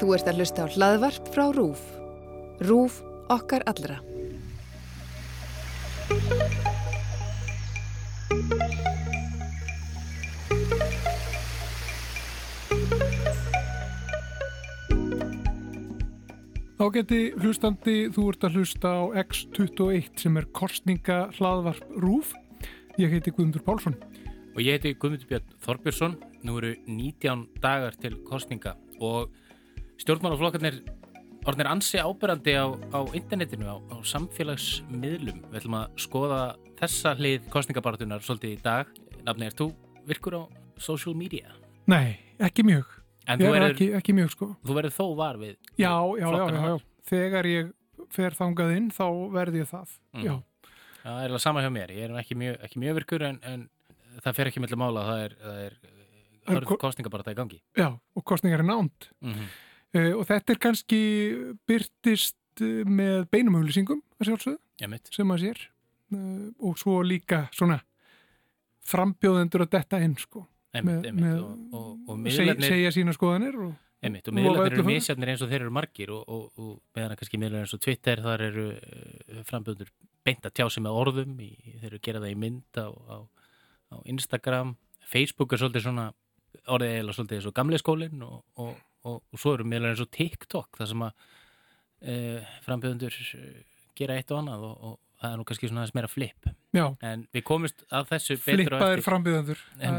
[0.00, 1.82] Þú ert að hlusta á hlaðvarp frá RÚF.
[2.64, 3.02] RÚF
[3.32, 3.98] okkar allra.
[16.82, 22.32] Þá geti hlustandi, þú ert að hlusta á X21 sem er korsninga hlaðvarp RÚF.
[22.98, 23.94] Ég heiti Guðmundur Pálsson.
[24.56, 26.16] Og ég heiti Guðmundur Björn Þorbjörnsson.
[26.42, 29.30] Nú eru 19 dagar til kostninga og
[30.02, 30.80] stjórnmálaflokkarnir
[31.46, 35.40] orðinir ansi ábyrrandi á, á internetinu, á, á samfélagsmiðlum.
[35.50, 36.40] Við ætlum að skoða
[36.78, 38.90] þessa hlið kostningabartunar svolítið í dag.
[39.26, 39.68] Nafni, er þú
[40.06, 40.42] virkur á
[40.82, 41.50] social media?
[41.90, 42.86] Nei, ekki mjög.
[43.30, 44.48] En þú er verður, ekki, ekki mjög sko.
[44.66, 46.72] þú verður þó var við Já, já, já, flokkana já, já.
[46.72, 46.86] þar.
[47.12, 47.70] Þegar ég
[48.12, 49.94] fer þangað inn þá verði ég það.
[50.14, 50.24] Mm.
[50.26, 50.34] Já,
[51.02, 51.90] Það er alveg sama hjá mér.
[51.90, 53.62] Ég er ekki mjög, ekki mjög virkur en, en
[54.22, 55.02] það fer ekki mellir mála.
[55.08, 55.76] Það er, það er
[56.42, 57.58] er hörð ko- kostningabarta í gangi.
[57.78, 59.08] já, og kostningar er nánd.
[59.22, 59.48] Mm -hmm.
[59.92, 60.98] Uh, og þetta er kannski
[61.68, 65.58] byrtist uh, með beinumauðlýsingum að sjálfsögðu sem að sér
[66.16, 67.76] uh, og svo líka svona
[68.88, 70.46] frambjóðendur að detta inn sko.
[70.72, 71.24] Einmitt, Með- einmitt.
[71.26, 74.88] með- og, og, og Seg, miðlarnir, segja sína skoðanir og, einmitt, og miðlarnir eru fyrir.
[74.88, 78.22] misjafnir eins og þeir eru margir og, og, og meðan kannski miðlar eins og Twitter
[78.24, 79.92] þar eru uh, frambjöndur
[80.24, 81.50] beint að tjá sig með orðum í,
[81.82, 83.16] þeir eru að gera það í mynd á, á,
[83.92, 84.72] á Instagram
[85.12, 86.08] Facebook er svolítið svona
[86.72, 88.72] orðið eiginlega svolítið eins og gamli skólinn og, og,
[89.08, 91.12] og, og svo eru miðlar eins og TikTok það sem að
[92.08, 93.48] uh, frambjöndur uh,
[93.98, 96.48] gera eitt og annað og, og það er nú kannski svona aðeins meira flip.
[96.74, 99.04] Já, en við komumst að þessu flippaðir eftir.
[99.06, 99.60] frambjóðendur.
[99.78, 99.98] Það,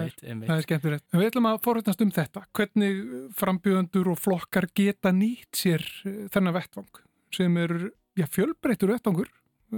[0.58, 1.06] er- skemmtilegt.
[1.14, 2.42] En við ætlum að forrætnast um þetta.
[2.60, 2.98] Hvernig
[3.40, 7.00] frambjóðendur og flokkar geta nýtt sér uh, þennan vettvang
[7.34, 7.72] sem er
[8.20, 9.78] já, fjölbreyttur vettvangur uh,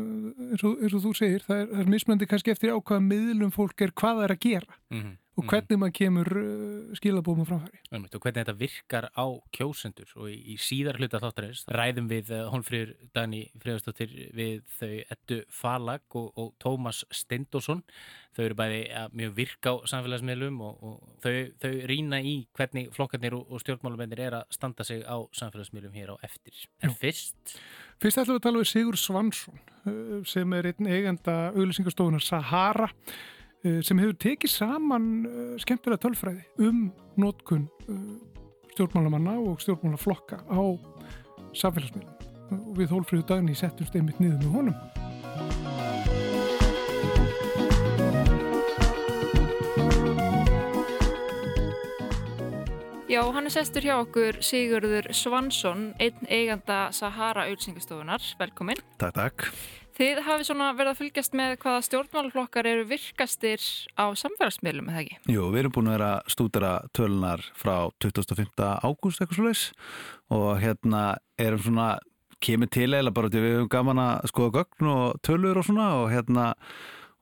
[0.50, 1.46] eins og, eins og þú segir.
[1.46, 4.44] Það er, er mismöndi kannski eftir á hvaða miðlum fólk er hvað það er að
[4.50, 4.80] gera.
[4.96, 5.50] Mhm, og mhm.
[5.52, 7.80] hvernig maður kemur uh, skilabóðum á framfæri.
[7.92, 10.14] Og hvernig þetta virkar á kjósendur.
[10.16, 15.42] Og í, í síðar hluta þáttarins ræðum við uh, Holmfríður Dani Fríðarsdóttir við þau Ettu
[15.52, 17.84] Falag og, og Tómas Steindorsson
[18.36, 22.90] þau eru bæði ja, mjög virk á samfélagsmiðlum og, og þau, þau rýna í hvernig
[22.96, 26.66] flokkarnir og, og stjórnmálumennir er að standa sig á samfélagsmiðlum hér á eftir.
[26.84, 27.00] En Já.
[27.04, 27.58] fyrst
[28.04, 32.90] Fyrst ætlum við að tala við Sigur Svansson uh, sem er einn eigenda auðlýsingastofunar Sahara.
[32.92, 33.35] uh,
[33.86, 37.70] sem hefur tekið saman uh, skemmtilega tölfræði um nótkun
[38.76, 40.62] stjórnmálamanna og stjórnmálaflokka á
[41.56, 42.16] samfélagsmiðlum
[42.52, 44.78] og við Hólfríðu Dagni settumst einmitt niður með honum.
[53.06, 58.34] Já, hann er sestur hjá okkur Sigurður Svansson, einn eiganda Sahara auðsingastofunar.
[58.42, 58.82] Velkomin.
[59.00, 59.50] Takk, takk.
[59.96, 63.62] Þið hafið svona verið að fylgjast með hvaða stjórnmálaflokkar eru virkastir
[63.96, 65.20] á samfélagsmiðlum, eða ekki?
[65.32, 68.66] Jú, við erum búin að vera að stúdera tölunar frá 25.
[68.84, 69.62] ágúst eitthvað svo leis
[70.36, 71.04] og hérna
[71.40, 71.88] erum svona,
[72.44, 75.88] kemur til eða bara til við höfum gaman að skoða gögn og tölur og svona
[76.02, 76.50] og hérna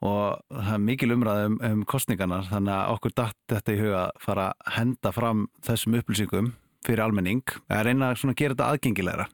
[0.04, 4.02] og það er mikil umræð um, um kostningarnar þannig að okkur datt þetta í huga
[4.08, 6.52] að fara að henda fram þessum upplýsingum
[6.84, 9.30] fyrir almenning, að reyna að gera þetta aðgengilegra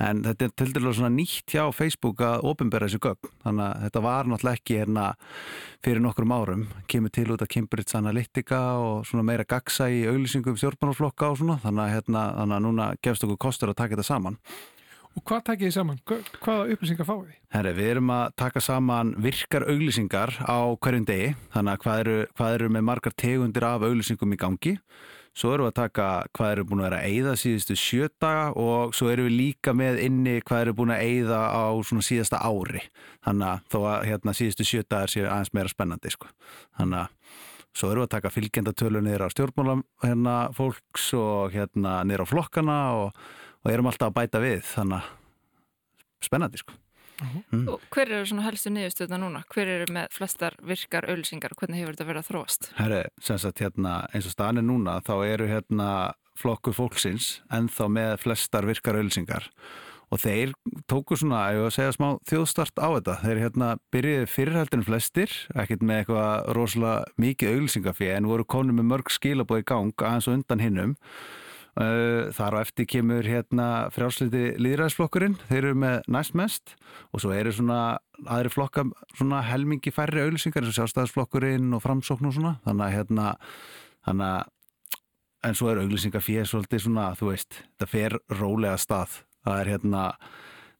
[0.00, 3.30] en þetta er til dælu svona nýtt hjá Facebook að ofinbera þessu gögn.
[3.44, 5.06] Þannig að þetta var náttúrulega ekki hérna
[5.84, 10.56] fyrir nokkrum árum, kemur til út af Cambridge Analytica og svona meira gagsa í auglýsingum
[10.56, 11.58] stjórnmálaflokka og svona.
[11.64, 14.38] Þannig að, hérna, þannig að núna gefst okkur kostur að taka þetta saman.
[15.12, 15.98] Og hvað takið þið saman?
[16.08, 17.32] Hva- Hvaða upplýsingar fáið þið?
[17.52, 21.34] Herri, við erum að taka saman virkar auglýsingar á hverjum degi.
[21.52, 24.72] Þannig að hvað eru, hvað eru með margar tegundir af auglýsingum í gangi
[25.36, 26.06] svo erum við að taka
[26.36, 29.72] hvað eru búin að vera að eyða síðustu sjö daga og svo erum við líka
[29.76, 32.82] með inni hvað eru búin að eyða á svona síðasta ári
[33.24, 36.28] þannig að þó að hérna, síðustu sjö dagar séu aðeins meira spennandi sko.
[36.76, 37.40] þannig að
[37.72, 42.32] svo erum við að taka fylgjendatölu niður á stjórnmála hérna, fólks og hérna, niður á
[42.32, 43.24] flokkana og,
[43.64, 46.76] og erum alltaf að bæta við þannig að spennandi sko.
[47.22, 47.68] Mm.
[47.92, 49.44] Hver eru svona helstu niðurstöðna núna?
[49.52, 52.72] Hver eru með flestar virkar auðsingar og hvernig hefur þetta verið að þróast?
[52.80, 55.88] Herri, sem sagt hérna eins og staðan er núna þá eru hérna
[56.40, 59.48] flokkur fólksins ennþá með flestar virkar auðlýsingar
[60.12, 60.52] og þeir
[60.90, 65.36] tóku svona, ég var að segja smá þjóðstart á þetta, þeir hérna byrjuði fyrirhaldinu flestir,
[65.56, 70.28] ekkert með eitthvað rosalega mikið auðlýsingafið en voru konum með mörg skilabóð í gang aðeins
[70.28, 70.94] og undan hinnum
[71.72, 76.74] þar á eftir kemur hérna frjálsliti líðræðisflokkurinn, þeir eru með næst mest
[77.14, 77.78] og svo eru svona
[78.28, 78.84] aðri flokka
[79.16, 82.58] svona helmingi færri auðlýsingar eins og sjálfstæðisflokkurinn og framsókn og svona.
[82.66, 83.28] Þannig að hérna
[84.04, 84.50] þannig að
[85.48, 89.22] en svo er auðlýsingar fyrir svolítið svona þú veist, það fer rólega stað.
[89.42, 90.02] Það er hérna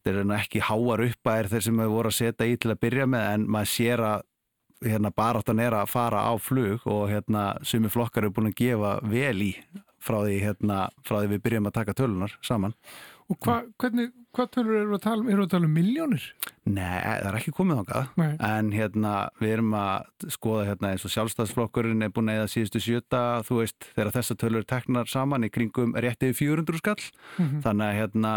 [0.03, 2.75] þeir eru ekki háar upp að er þeir sem hefur voru að setja í til
[2.75, 4.29] að byrja með en maður sér að
[4.83, 8.97] hérna baráttan er að fara á flug og hérna sumi flokkar eru búin að gefa
[9.07, 9.53] vel í
[10.03, 12.75] frá því, hérna, frá því við byrjum að taka tölunar saman.
[13.31, 15.29] Og hva, hvernig, hvað tölur eru að tala um?
[15.33, 16.25] Eru að tala um miljónir?
[16.69, 18.33] Nei, það er ekki komið Nei.
[18.45, 22.83] en hérna, við erum að skoða hérna eins og sjálfstæðsflokkurinn er búin að eða síðustu
[22.83, 27.01] sjöta, þú veist, þegar þessar tölur teknar saman í kringum réttið 400 skall,
[27.39, 27.63] Mhm.
[27.65, 28.35] þannig að hérna,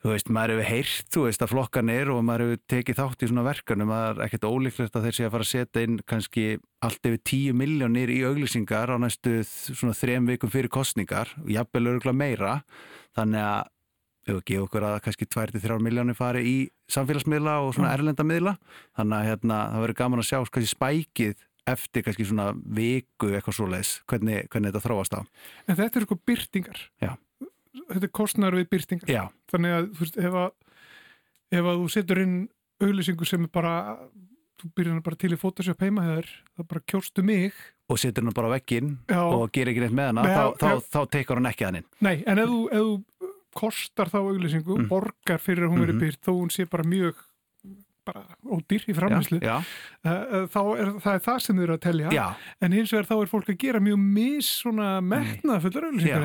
[0.00, 3.28] þú veist, maður hefur heyrt, þú veist, að flokkanir og maður hefur tekið þátt í
[3.30, 6.46] svona verkanum, það er ekkert ólíklegt að þeir sé að fara að setja inn kannski
[6.86, 11.84] allt yfir 10 miljónir í auglýsingar á næstu svona þrem vikum fyrir kostningar, og jafnvel
[11.92, 12.54] örgulega meira,
[13.18, 13.68] þannig að
[14.20, 16.56] við hefum gefið okkur að kannski 2-3 miljónir fari í
[16.92, 17.94] samfélagsmiðla og svona Mm.
[17.98, 18.56] erlenda miðla,
[18.96, 23.56] þannig að hérna, það verður gaman að sjá kannski spækið eftir kannski svona viku eitthvað
[23.56, 25.20] svoleiðis, hvernig, hvernig þetta þróast á.
[25.68, 26.80] En þetta er eitthvað byrtingar.
[27.00, 27.10] Já.
[27.90, 29.08] Þetta er kostnar við byrtingar.
[29.10, 29.22] Já,
[29.52, 30.50] Þannig að, þú veist, ef að,
[31.52, 32.36] ef að þú setur inn
[32.82, 33.74] auglýsingu sem er bara,
[34.60, 36.26] þú byrjar hana bara til í Photoshop heima hér,
[36.58, 37.52] það bara kjóstu mig.
[37.90, 38.54] og setur hann bara á
[39.10, 39.18] Já.
[39.22, 41.88] og gerir ekki neitt með hana, Nei, þá, þá, þá tekur hann ekki hann inn.
[42.00, 43.30] Nei, en ef þú, ef þú
[43.60, 44.88] kostar þá auglýsingu, Mm.
[44.88, 46.00] borgar fyrir að hún veri Mhm.
[46.00, 47.14] byrt, þó hún sé bara mjög
[48.10, 48.24] bara
[48.58, 49.56] ódýr í framherslu, Já,
[50.04, 52.10] þá er það er það sem þau eru að telja.
[52.14, 52.26] já,
[52.60, 54.90] En hins vegar þá er fólk að gera mjög mis svona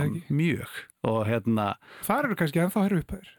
[0.06, 0.24] ekki.
[0.30, 0.76] mjög.
[1.06, 3.32] Og hérna, Það eru kannski ennþá herru upphæður.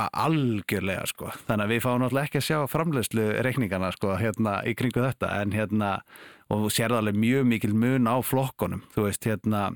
[0.00, 4.54] a- algjörlega sko þannig að við fáum náttúrulega ekki að sjá framleiðslu reikningana sko hérna
[4.64, 5.90] í kringu þetta en hérna
[6.50, 9.66] og þú sér alveg mjög mikil mun á flokkonum þú veist hérna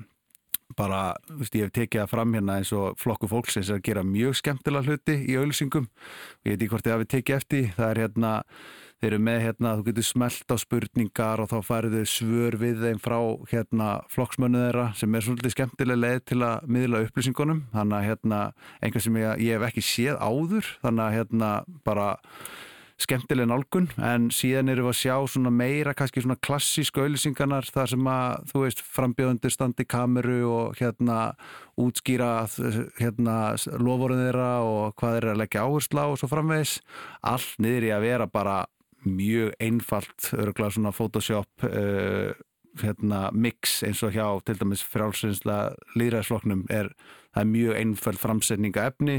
[0.73, 4.03] bara, þú veist, ég hef tekið það fram hérna eins og flokku fólksins að gera
[4.07, 7.91] mjög skemmtilega hluti í auðlýsingum og ég veit ekki hvort ég hafi tekið eftir það
[7.91, 8.31] er hérna,
[8.99, 13.01] þeir eru með hérna þú getur smelt á spurningar og þá færðu svör við þeim
[13.03, 13.17] frá
[13.51, 17.65] hérna flokksmönnu þeirra sem er svolítið skemmtilega leið til að miðla upplýsingunum.
[17.75, 18.39] Þannig að hérna,
[18.81, 21.51] einhver sem ég, ég hef ekki séð áður, þannig að hérna
[21.85, 22.09] bara
[23.01, 27.91] skemmtileg nálgun en síðan erum við að sjá svona meira kannski svona klassísku auðlýsingarnar þar
[27.91, 31.19] sem að þú veist frambjöðundir standi kameru og hérna
[31.81, 32.31] útskýra
[33.01, 33.35] hérna
[33.83, 36.79] loforinn þeirra og hvað þeirra leggja áherslu á og svo framvegis.
[37.27, 38.57] Allt niður í að vera bara
[39.05, 42.31] mjög einfalt örgulega svona Photoshop uh,
[42.81, 46.91] hérna mix eins og hjá til dæmis frjálsinslega líðræðsflokknum er
[47.35, 49.17] það er mjög einföld framsetninga efni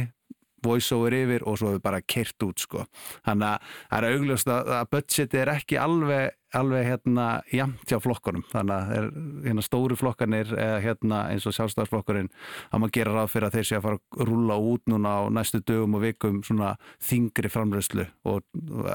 [0.66, 2.86] voice-over yfir og svo hefur bara kert út sko.
[3.26, 7.98] Þannig að það er augljóst að, að budgeti er ekki alveg, alveg hérna jamt hjá
[8.04, 8.46] flokkunum.
[8.52, 9.10] Þannig að er,
[9.48, 12.32] hérna stóru flokkanir eða hérna eins og sjálfstæðarflokkurinn
[12.70, 15.20] að maður gera ráð fyrir að þeir sé að fara að rúlla út núna á
[15.38, 18.42] næstu dögum og vikum svona þingri framröðslu og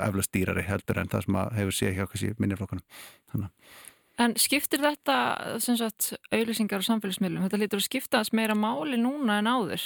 [0.01, 2.85] eflust dýrari heldur en það sem að hefur séð hjá kannski minniflokkunum.
[3.31, 3.79] Þannig að
[4.21, 5.15] En skiptir þetta,
[5.63, 9.85] sem sagt, auðlýsingar og samfélagsmiðlum, þetta lítur að skiptast meira máli núna en áður?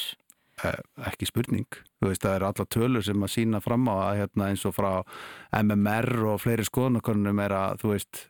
[0.63, 0.77] Eh,
[1.09, 1.67] ekki spurning.
[1.99, 4.75] Þú veist það eru alla tölur sem að sína fram á að hérna eins og
[4.77, 4.91] frá
[5.51, 8.21] MMR og fleiri skoðanakonunum er að þú veist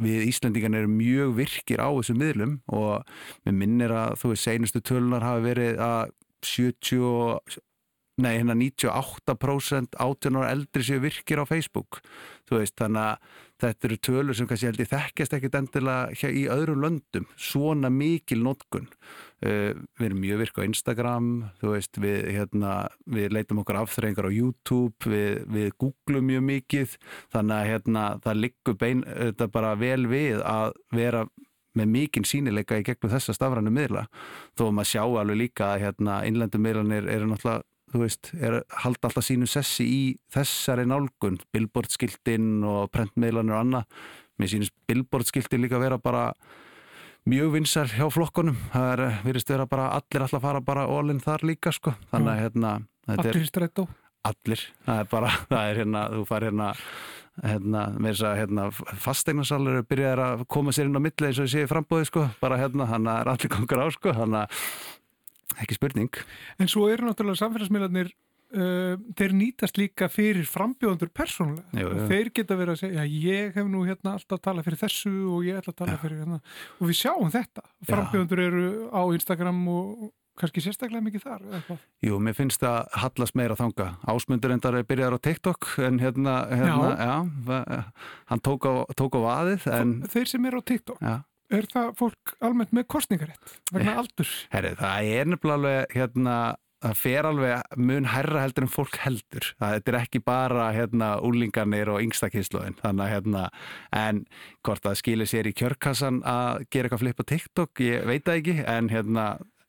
[0.00, 3.04] við Íslandingan erum mjög virkir á þessu miðlum og
[3.44, 6.14] mér minnir að þú veist seinustu tölunar hafi verið að
[6.46, 7.58] 70
[8.22, 12.00] nei hérna 98% átjónar eldri séu virkir á Facebook.
[12.48, 16.44] Þú veist þannig að þetta eru tölur sem kannski held ég þekkjast ekkit endilega í
[16.52, 17.26] öðrum löndum.
[17.38, 18.88] Svona mikil notkun.
[19.38, 21.26] Uh, við erum mjög virk á Instagram
[21.60, 22.72] þú veist við, hérna,
[23.06, 26.96] við leitum okkur afþreyingar á YouTube við, við googlum mjög mikið.
[27.34, 31.26] Þannig að hérna, það liggur bein þetta bara vel við að vera
[31.78, 34.08] með mikinn sínileika í gegnum þessa stafrænu miðla.
[34.58, 39.08] Þó maður sjá alveg líka að hérna, innlendu miðlanir eru náttúrulega þú veist, er halda
[39.08, 40.00] alltaf sínu sessi í
[40.34, 44.00] þessari nálgun, billboardskiltin og prentmiðlanir og annað.
[44.38, 46.26] Mér sýnist billboardskiltin líka vera bara
[47.28, 48.56] mjög vinsar hjá flokkunum.
[48.72, 51.94] Það er, virðist vera bara allir alltaf fara bara all-in þar líka sko.
[52.12, 52.74] Þannig að hérna,
[53.08, 53.86] þetta er Allir í strætó.
[54.28, 56.68] allir, það er bara, það er hérna þú fær hérna,
[57.44, 58.68] hérna með þess að hérna,
[59.06, 62.58] fastegnasalur byrjaðir að koma sér inn á milli eins og ég sé frambóði sko, bara
[62.60, 64.64] hérna, að það er allir kongur á sko, þannig að
[65.62, 66.12] ekki spurning
[66.58, 71.68] En svo eru náttúrulega samfélagsmiðlarnir uh, þeir nýtast líka fyrir frambjóðandur persónulega.
[71.80, 71.90] Jú.
[72.10, 75.58] Þeir geta verið að segja, ég hef nú hérna alltaf talað fyrir þessu og ég
[75.60, 76.02] ætla að tala Já.
[76.04, 76.38] fyrir hérna.
[76.80, 77.64] Og við sjáum þetta.
[77.88, 81.40] Frambjóðandur eru á Instagram og kannski sérstaklega mikið þar.
[81.48, 81.78] eða hvað.
[82.06, 86.34] Jú, mér finnst það hallast meira þanga Ásmundur endar er byrjaðar á TikTok en hérna,
[86.46, 87.14] hérna já.
[87.48, 87.84] va-
[88.30, 91.16] hann tók á, tók á vaðið en Þeir sem eru á TikTok, já,
[91.54, 94.32] er það fólk almennt með kostningarétt vegna aldur?
[94.54, 96.38] herri, það er nefnilega alveg hérna
[96.78, 99.50] það fer alveg mun herra heldur en fólk heldur.
[99.58, 103.44] Það þetta er ekki bara hérna úlingarnir og yngstakísluðin þannig að hérna
[103.98, 104.24] en
[104.66, 108.42] hvort það skilir sér í kjörkassan að gera eitthvað flip á TikTok, ég veit það
[108.42, 108.56] ekki.
[108.70, 109.28] En hérna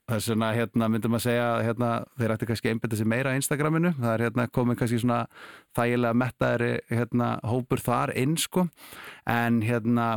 [0.10, 3.94] þess vegna hérna myndum að segja hérna, þeir ætti kannski einbetta sér meira á Instagraminu,
[4.00, 5.20] það er hérna komin kannski svona
[5.78, 8.68] þægilega mettaðri hérna hópur þar inn sko.
[9.30, 10.16] En hérna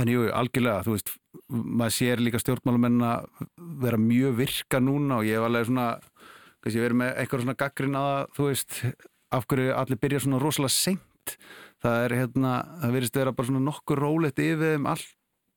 [0.00, 1.10] En jú, algjörlega, þú veist,
[1.52, 3.26] maður sér líka stjórnmálamenn að
[3.82, 5.88] vera mjög virka núna og ég hef alveg svona
[6.62, 8.78] kannski verið með eitthvað svona gaggrin að þú veist,
[9.36, 11.36] af hverju allir byrja svona rosalega seint.
[11.82, 15.10] Það er hérna, það verðist vera bara svona nokkur rólegt yfir þeim allt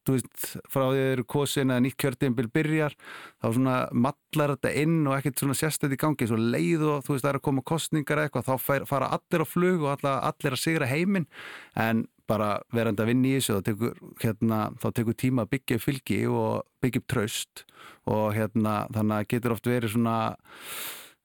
[0.05, 2.95] þú veist, frá því að þeir eru kosin eða nýtt kjörtíðanbíl byrjar,
[3.41, 6.27] þá svona mallar þetta inn og ekkert svona sérstætt í gangi.
[6.29, 9.47] Svo leið og þú veist, það er að koma kostningar eitthvað, þá fara allir á
[9.49, 11.25] flug og allir að sigra heiminn.
[11.73, 15.81] En bara verandi að vinna í þessu þá tekur, hérna, þá tekur tíma að byggja
[15.81, 17.65] fylgi og byggja upp traust
[18.09, 20.15] og hérna, þannig að getur oft verið svona,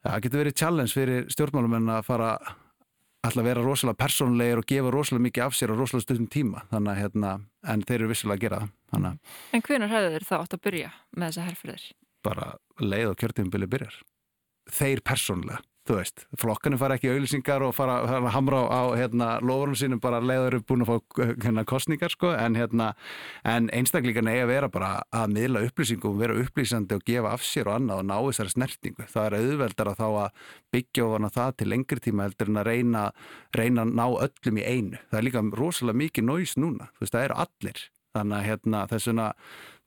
[0.05, 2.35] það ja, getur verið challenge fyrir stjórnmálumenn að fara
[3.21, 6.63] alltaf vera rosalega persónleir og gefa rosalega mikið af sér á rosalega stundum tíma.
[6.71, 7.33] Þannig að hérna,
[7.69, 8.61] en þeir eru vissilega að gera
[8.93, 9.19] það.
[9.53, 11.85] En hvernig hefur þeir þá átt að byrja með þessa herrfriðir?
[12.25, 12.47] Bara
[12.81, 13.99] leið og kjörtíðumbili byrjar.
[14.71, 19.77] Þeir persónlega þú veist, flokkanu fara ekki auðlýsingar og fara, að hamra á, hérna, lofurum
[19.79, 22.91] sínum bara leiður upp búin að fá hérna, kostningar sko, en, hérna,
[23.49, 27.71] en einstaklingarna eiga að vera bara að miðla upplýsingum, vera upplýsandi og gefa af sér
[27.71, 29.07] og annað og ná þessari snertingu.
[29.11, 32.61] Það er auðveldar að þá að byggja ofan að það til lengri tíma heldur en
[32.61, 33.07] að reyna,
[33.57, 35.01] reyna að ná öllum í einu.
[35.09, 38.81] Það er líka rosalega mikið næs núna, þú veist, það eru allir þannig að hérna,
[38.91, 39.27] þessuna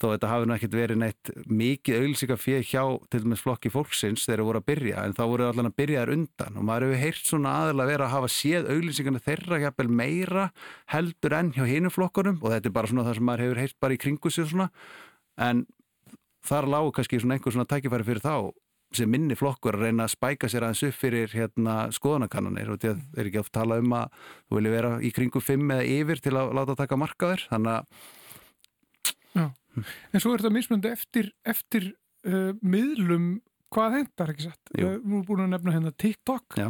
[0.03, 4.25] þó þetta hafi náttúrulega ekkert verið neitt mikið auðvilsika fyrir hjá til dæmis flokki fólksins
[4.25, 6.57] þegar það voru að byrja en þá voru allan að byrja þær undan.
[6.57, 10.49] Og maður hefur heyrt svona aðalega verið að hafa séð auðvilsikana þeirra hjapel meira
[10.93, 13.79] heldur enn hjá hinu flokkunum og þetta er bara svona það sem maður hefur heyrt
[13.83, 14.69] bara í kringu sig svona.
[15.39, 15.65] En
[16.43, 18.35] þar lágur kannski svona einhver svona tækifæri fyrir þá
[18.97, 23.21] sem minni flokkur að reyna að spæka sér aðeins upp fyrir hérna skoðanakannanir og þetta
[23.21, 26.35] er ekki oft tala um að þú vilja vera í kringu fimm eða yfir til
[26.39, 28.11] að láta taka markaður þannig að
[29.33, 29.47] Já,
[30.13, 31.89] en svo er þetta mismunandi eftir, eftir
[32.29, 33.39] uh, miðlum
[33.73, 34.73] hvað hendar ekki satt?
[34.77, 34.85] Jú.
[34.85, 36.59] við erum búin að nefna hérna TikTok.
[36.59, 36.69] Já.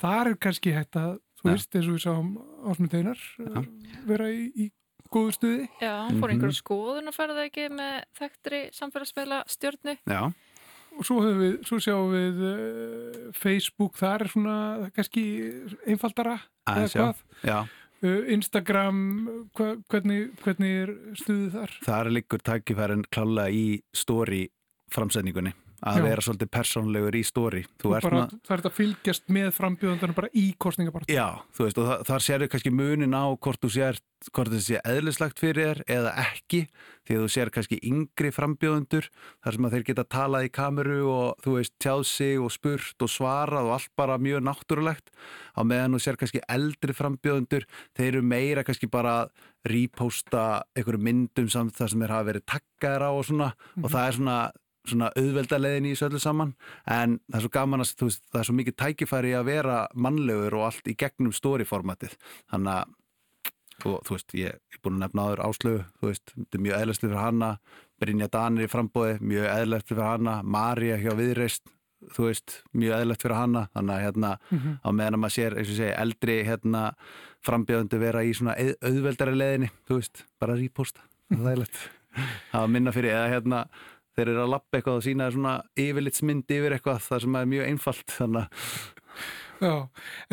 [0.00, 2.30] þar er kannski hægt að þú veist eins og við sáum
[2.64, 3.62] ásmundeinar uh,
[4.08, 4.70] vera í, í
[5.12, 5.68] góðu stuði.
[5.82, 6.60] Já, fór einhverjum mm -hmm.
[6.62, 10.22] skoðun að fara það ekki með þekktri samfélagsmeila stjórnu Já
[10.96, 14.56] og svo, við, svo sjáum við uh, Facebook, það er svona
[14.96, 15.26] kannski
[15.86, 16.38] einfaldara
[16.72, 17.22] eða hvað?
[17.98, 18.98] Uh, Instagram
[19.58, 21.78] hva, hvernig, hvernig er stuðið þar?
[21.86, 23.64] Það er líkur takkifærin klála í
[23.96, 24.44] stóri
[24.94, 25.54] framsendingunni
[25.86, 26.04] að Já.
[26.08, 28.16] vera svolítið persónlegur í stóri Það er
[28.48, 32.42] þetta að fylgjast með frambjöðundan bara í kostningaparti Já, þú veist, og það, þar sér
[32.42, 34.00] þau kannski munin á hvort þú sér,
[34.32, 36.64] hvort það sé eðlislagt fyrir þér eða ekki
[37.06, 41.00] því að þú sér kannski yngri frambjöðundur þar sem að þeir geta talað í kameru
[41.12, 45.14] og þú veist, tjáð sig og spurt og svarað og allt bara mjög náttúrulegt
[45.54, 49.20] á meðan þú sér kannski eldri frambjöðundur þeir eru meira kannski bara
[49.68, 53.84] reposta einhverju myndum samt þar sem þeir hafa verið takkaðir á og svona mm -hmm.
[53.84, 54.38] og það er svona
[54.92, 56.54] svona auðveldalegin í þessu öllu saman.
[56.86, 60.58] En það er svo gaman að veist, það er svo mikið tækifæri að vera mannlegur
[60.58, 62.18] og allt í gegnum storyformatið.
[62.52, 62.96] Þannig að
[63.86, 66.80] og, þú veist, ég er búin að nefna aður áslögu þú veist, þetta er mjög
[66.82, 67.50] eðlægt fyrir hana.
[67.98, 70.38] Brynja Danir í frambóði, mjög eðlægt fyrir hana.
[70.42, 71.74] Marja hjá viðreist
[72.14, 73.64] þú veist, mjög eðlægt fyrir hana.
[73.74, 74.74] Þannig að hérna, mm -hmm.
[74.82, 76.82] á meðan að maður sér segja, eldri hérna
[77.46, 81.78] frambjöðandi vera í svona auðveldari leðinni þú veist, bara ríposta það er eðlægt
[82.50, 83.62] það var minna fyrir, eða hérna
[84.18, 87.70] þeir eru að lappa eitthvað og sína svona yfirlitsmynd yfir eitthvað það sem er mjög
[87.72, 88.16] einfalt
[89.58, 89.74] Já,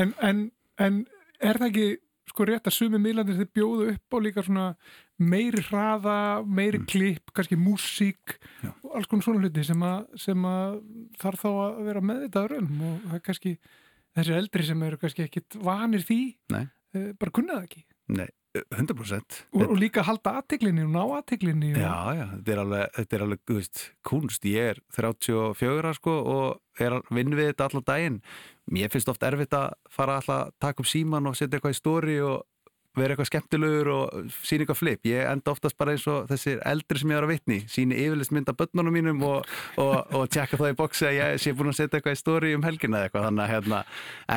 [0.01, 0.41] en, en,
[0.81, 0.99] en
[1.41, 1.87] er það ekki
[2.29, 4.67] sko rétt að sumi miðlandir þeir bjóðu upp á líka svona
[5.21, 6.87] meiri hraða, meiri mm.
[6.91, 8.71] klipp, kannski músík Já.
[8.83, 10.79] og alls konar svona hluti sem að, sem að
[11.21, 13.53] þarf þá að vera með þetta örum og það er kannski
[14.15, 16.19] þessi eldri sem eru kannski ekkit vanir því,
[16.55, 16.65] Nei.
[16.95, 18.27] Eh, bara kunnaða ekki Nei
[18.63, 21.81] 100% og, og líka halda aðteglinni og ná aðteglinni og...
[21.81, 26.81] Já, já, þetta er alveg, þetta er alveg veist, kunst, ég er 34 sko, og
[26.81, 28.19] er að vinna við þetta allan daginn.
[28.71, 31.79] Mér finnst oft erfitt að fara alltaf að taka upp síman og setja eitthvað í
[31.79, 32.43] stóri og
[32.99, 35.07] vera eitthvað skemmtilegur og sína eitthvað flip.
[35.09, 38.33] Ég enda oftast bara eins og þessir eldri sem ég var að vitni, síni yfirlist
[38.35, 41.79] mynda börnunum mínum og, og, og tjekka það í bóksi að ég sé búin að
[41.81, 43.27] setja eitthvað í stóri um helgina eða eitthvað.
[43.29, 43.81] Þannig að hérna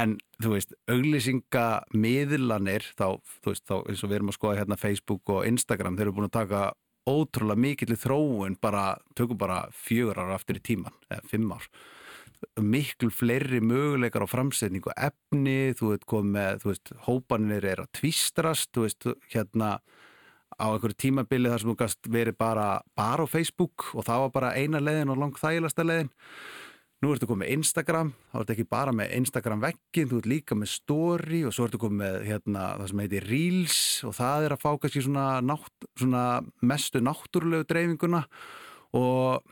[0.00, 3.08] en þú veist, auglýsingamiðlanir þá,
[3.42, 6.16] þú veist, þá eins og við erum að skoða hérna Facebook og Instagram, þeir eru
[6.18, 6.66] búin að taka
[7.08, 11.64] ótrúlega mikill í þróun bara, tökum bara fjögur ára aftur í tíman eða fimm ár
[12.62, 18.70] miklu fleiri möguleikar á framsetningu efni, þú veit komið þú veist, hópanir er að tvistrast,
[18.74, 19.78] þú veist, hérna
[20.58, 22.68] á einhverju tímabili þar sem þú gast verið bara,
[22.98, 26.10] bara á Facebook og það var bara eina leiðin og langt þægilegsta leiðin.
[26.98, 30.72] Nú ertu komið Instagram þá ertu ekki bara með Instagram veggin þú ert líka með
[30.72, 33.76] story og svo ertu komið hérna, það sem heitir Reels
[34.08, 36.24] og það er að fá kannski svona, nátt, svona
[36.58, 38.24] mestu náttúrulegu dreifinguna
[38.98, 39.46] og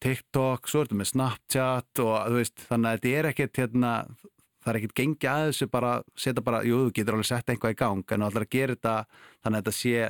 [0.00, 3.90] TikTok, svo ertu með Snapchat og veist, þannig að þetta er ekkert hérna,
[4.60, 7.76] það er ekkert gengi að þessu bara, setja bara, jú, þú getur alveg sett einhvað
[7.76, 10.08] í gang en þú ætlar að gera þetta þannig að þetta sé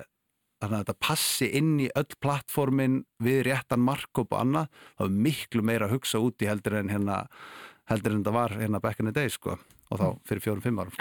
[0.61, 5.19] þannig að þetta passi inn í öll plattformin við réttan markup og annað, þá er
[5.27, 7.21] miklu meira að hugsa út í heldur en hérna
[7.91, 9.57] heldur en þetta var hérna back in the day sko
[9.91, 10.93] og þá fyrir fjórum-fimm árum.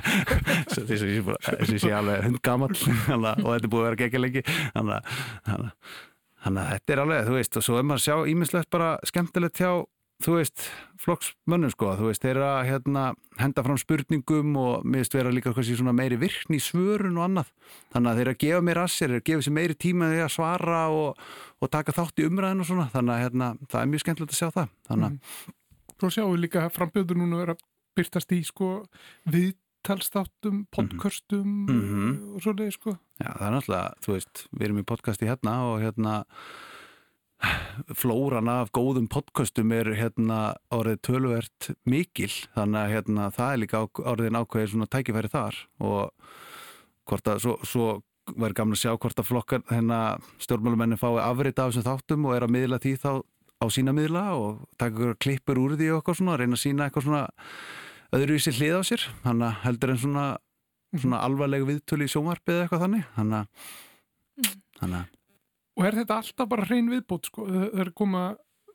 [0.68, 2.74] Þess að ég sé alveg hundgamall
[3.16, 4.42] og þetta er búið að vera gegja lengi
[4.74, 5.14] þannig
[5.54, 5.70] að
[6.44, 8.90] þannig að þetta er alveg, þú veist, og svo er maður að sjá ímislegt bara
[9.08, 9.72] skemmtilegt hjá
[10.20, 10.64] þú veist,
[11.00, 11.94] flokksmönnum sko.
[11.96, 13.04] Þú veist, þeir eru að hérna,
[13.40, 17.52] henda fram spurningum og miðst vera líka svona meiri virkni í svörun og annað.
[17.94, 20.10] Þannig að þeir eru að gefa mér assir, þeir eru að gefa sér meiri tíma
[20.12, 21.24] þegar að svara og,
[21.60, 24.42] og taka þátt í umræðin og svona, þannig að hérna, það er mjög skemmtilegt að
[24.42, 24.76] sjá það.
[24.90, 25.56] Þannig að mm.
[26.00, 27.56] Svo sjáum við líka frambjöður núna vera
[27.96, 28.70] byrtast í sko
[29.80, 30.66] viðtalstáttum, mhm.
[30.70, 32.34] podcastum mm -hmm.
[32.34, 35.80] og svoleiði sko Já, það er náttúrulega, þú veist, við erum í podcasti hérna og
[35.80, 36.24] hérna
[37.94, 43.88] flóran af góðum podcastum er hérna orðið tölvert mikil þannig að hérna það er líka
[44.04, 46.10] orðin ákveðir svona tækifæri þar og
[47.06, 48.02] hvort að svo, svo
[48.36, 52.36] verður gamla að sjá hvort að flokkar hérna stjórnmálumennin fái afrið af þessum þáttum og
[52.36, 53.22] er að miðla því þá
[53.60, 57.04] á sína miðla og taka klippur úr því og eitthvað svona, reyna að sína eitthvað
[57.04, 57.28] svona
[58.16, 60.26] öðruvísi hlið á sér hann heldur en svona,
[60.96, 61.24] svona mhm.
[61.26, 65.08] alvarleg viðtölu í sjónvarpið eða eitthvað þannig hann að.
[65.78, 68.24] Og er þetta alltaf bara hrein viðbót sko, það er koma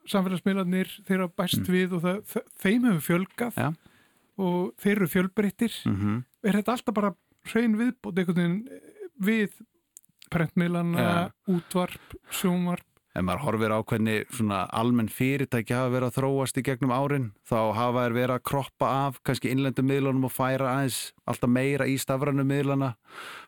[0.09, 1.69] samfélagsmiðlarnir þeirra bæst mm.
[1.73, 3.69] við og það, þeim hefur fjölgað ja.
[4.41, 6.19] og þeir eru fjölbreyttir mm -hmm.
[6.45, 7.13] er þetta alltaf bara
[7.51, 8.83] hrein viðbót einhvern veginn
[9.15, 9.55] við
[10.33, 11.23] prentmiðlana, ja.
[11.49, 16.63] útvarp, sjónvarp ef maður horfir á hvernig svona almenn fyrirtæki hafa verið að þróast í
[16.67, 20.99] gegnum árin þá hafa þær verið að kroppa af kannski innlendum miðlunum og færa aðeins
[21.23, 22.95] alltaf meira í stafrannum miðluna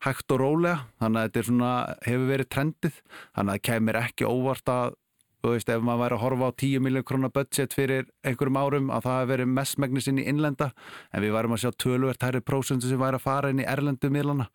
[0.06, 0.86] hægt og rólega.
[1.02, 1.74] Þannig að þetta svona,
[2.08, 3.04] hefur verið trendið.
[3.36, 4.98] Þannig að það kemur ekki óvart að
[5.38, 8.90] þú veist ef maður væri að horfa á 10 miljón krónar budget fyrir einhverjum árum
[8.92, 10.72] að það hefur verið mestmægnis inn í innlenda.
[11.14, 14.12] En við værum að sjá tölvert hærri prósundu sem væri að fara inn í erlendu
[14.12, 14.48] miðluna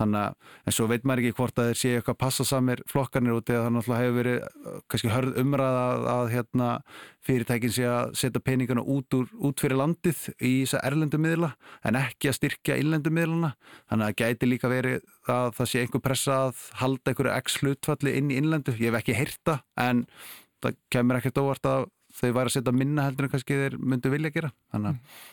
[0.00, 3.52] þannig að, en svo veit maður ekki hvort að þeir séu eitthvað passasamir flokkarnir út
[3.52, 6.70] eða þannig að það hefur verið uh, kannski hörð umræða að, að hérna,
[7.28, 11.52] fyrirtækin sé að setja peningana út, úr, út fyrir landið í þessa erlendu miðla
[11.86, 13.54] en ekki að styrkja innlendu miðluna
[13.90, 17.58] þannig að það gæti líka verið að það sé einhver pressa að halda einhverju x
[17.60, 20.06] hlutfalli inn í innlendu, ég hef ekki heyrta en
[20.64, 24.12] það kemur ekkert óvart að þau væri að setja minna heldur en kannski þeir myndu
[24.12, 24.50] vilja gera.
[24.72, 25.28] Þannig að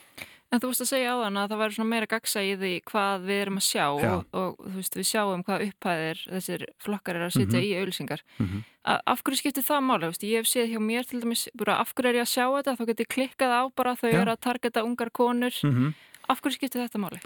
[0.47, 2.69] En þú veist að segja á þann að það væri svona meira gagsa í því
[2.87, 7.19] hvað við erum að sjá og, og þú veist við sjáum hvað upphæðir þessir flokkar
[7.19, 7.67] er að setja mm -hmm.
[7.67, 8.21] í auðlýsingar.
[8.37, 8.61] Mm -hmm.
[8.87, 10.07] Af hverju skiptir það máli?
[10.23, 12.77] Ég hef séð hjá mér til dæmis, af hverju er ég að sjá þetta?
[12.77, 15.53] Þá getur ég klikkað á bara þau eru að targeta ungar konur.
[15.63, 15.93] Mm -hmm.
[16.29, 17.19] Af hverju skiptir þetta máli?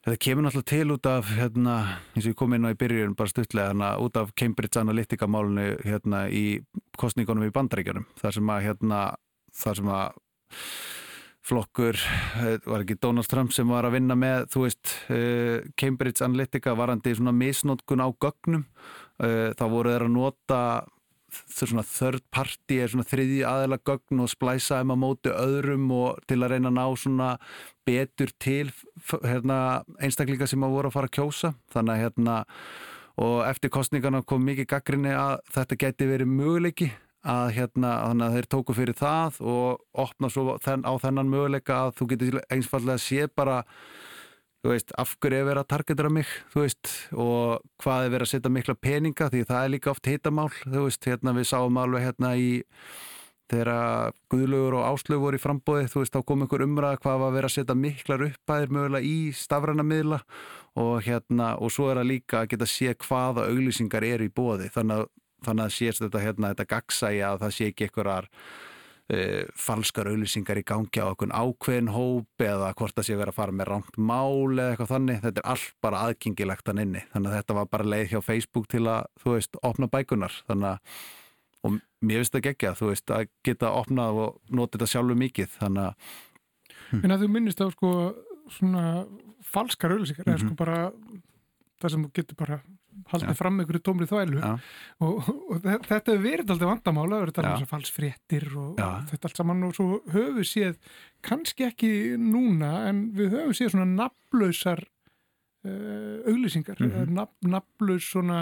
[0.00, 1.74] Það kemur náttúrulega til út af, hérna,
[2.16, 5.26] eins og ég kom inn á í byrjun bara stuttlega, hérna, út af Cambridge Analytica
[5.26, 6.64] málunni hérna, í
[6.96, 8.06] kostningunum í bandaríkjunum.
[8.16, 9.14] Það sem að, hérna,
[9.52, 10.12] það sem að
[11.46, 11.96] flokkur,
[12.42, 16.74] eh, var ekki Donald Trump sem var að vinna með, þú veist uh, Cambridge Analytica
[16.76, 18.66] varandi svona misnótkun á gögnum.
[19.20, 20.60] Uh, þá voru þeir að nota
[21.30, 26.22] svona third party er svona þriði aðela gögn og splæsa um að móti öðrum og
[26.26, 27.28] til að reyna að ná svona
[27.86, 28.72] betur til
[29.22, 31.52] hérna, einstaklinga sem að voru að fara að kjósa.
[31.70, 32.40] Þannig að hérna
[33.20, 38.36] og eftir kostningarna kom mikið gaggrinni að þetta geti verið möguleiki að hérna, þannig að
[38.36, 42.96] þeir tóku fyrir það og opna svo þenn, á þennan möguleika að þú getur einsfallega
[42.96, 43.58] að sé bara
[44.60, 48.26] þú veist, af hverju er verið að targetera mig þú veist, og hvað er verið
[48.26, 51.80] að setja mikla peninga, því það er líka oft hitamál þú veist, hérna við sáum
[51.80, 52.50] alveg hérna í
[53.50, 57.30] þegar Guðlugur og Áslög voru í frambóði, þú veist, þá kom einhver umræða hvað var
[57.32, 60.20] að vera að setja miklar uppæðir mögulega í stafræna miðla
[60.80, 64.70] og hérna, og svo er það líka að geta sé hvaða auglýsingar eru í bóði,
[64.70, 65.10] þannig að
[65.44, 68.28] þannig að sést þetta hérna, þetta gagsæja að það sé ekki einhverjar
[69.10, 73.38] uh, falskar auðlýsingar í gangi á okkur ákveðin hóp eða hvort það sé verið að
[73.40, 77.32] fara með rámt mál eða eitthvað þannig, þetta er allt bara aðgengilegt hann inni, þannig
[77.32, 80.98] að þetta var bara leið hjá Facebook til að, þú veist, opna bækunar þannig að,
[81.60, 85.56] og mér finnst það gegja, þú veist, að geta opnað og nota þetta sjálfu mikið,
[85.60, 86.12] þannig að
[86.90, 87.02] hm.
[87.04, 87.90] En að þú minnist á sko
[88.50, 88.84] svona
[89.46, 90.38] falskar auðlýsingar, mm -hmm.
[90.38, 90.92] eða sko bara
[91.80, 92.60] það sem getur bara
[93.10, 94.40] haldið fram einhverju tómri þvælu.
[95.06, 99.40] Og, og þetta hefur verið alltaf vandamála um þess að falsfréttir og, og þetta allt
[99.40, 99.64] saman.
[99.68, 100.94] Og svo höfum við séð
[101.26, 106.80] kannski ekki núna en við höfum séð svona nafnlausar uh, auglýsingar.
[106.80, 107.16] Mm -hmm.
[107.20, 108.40] nafn, nafnlaus svona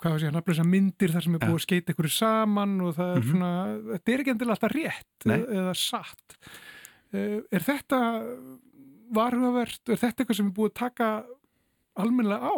[0.00, 3.10] hvað var sér, nafnlausar myndir þar sem er búið að skeita einhverju saman og það
[3.10, 3.30] er mm -hmm.
[3.30, 3.52] svona
[3.92, 6.38] þetta er ekki endilega alltaf rétt eða, eða satt.
[7.10, 7.98] Er þetta
[9.10, 11.24] varhugavert, er þetta eitthvað sem er búið að taka
[12.00, 12.56] almennilega á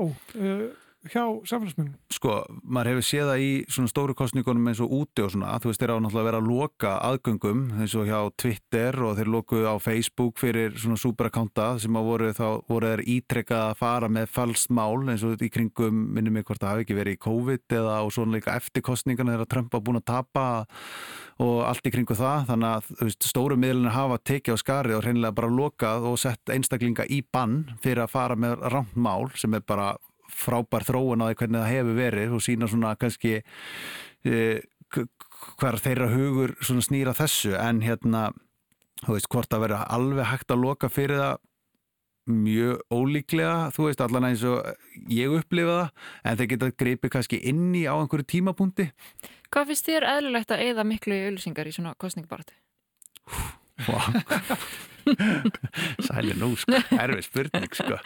[1.11, 1.95] hjá samfélagsmiðlum?
[2.13, 5.71] Sko, maður hefur séð það í svona stóru kostningunum eins og úti og svona, þú
[5.71, 9.33] veist, þeir á náttúrulega að vera að loka aðgöngum eins og hjá Twitter og þeir
[9.35, 14.13] lokuðu á Facebook fyrir svona superakkánta sem að voru þá, voru þeir ítrekkað að fara
[14.13, 17.23] með falskt mál eins og í kringum, minnum ég hvort það hafi ekki verið í
[17.27, 20.47] COVID eða og svona líka eftir kostningana þegar Trump var búin að tapa
[21.43, 25.03] og allt í kringu það, þannig að veist, stóru miðlunir hafa tekið á skari og
[25.03, 29.59] reynilega bara lokað og sett einstaklinga í bann fyrir að fara með rámt mál sem
[29.59, 29.95] er bara
[30.33, 32.35] frábær þróun á því hvernig það hefur verið.
[32.37, 33.35] Og sína svona kannski
[34.25, 34.41] e,
[35.61, 37.55] hver þeirra hugur snýra þessu.
[37.59, 38.31] En hérna
[39.03, 41.41] þú veist hvort að vera alveg hægt að loka fyrir það
[42.31, 44.63] mjög ólíklega, þú veist allan eins og
[45.11, 48.91] ég upplifa það en þeir geta greipið kannski inni á einhverju tímapunkti.
[49.51, 52.55] Hvað finnst þér eðlulegt að eigða miklu í auðlýsingar í svona kostningabaratu?
[53.89, 54.63] Wow.
[56.07, 57.99] Sæli nú sko, erfið spurning sko.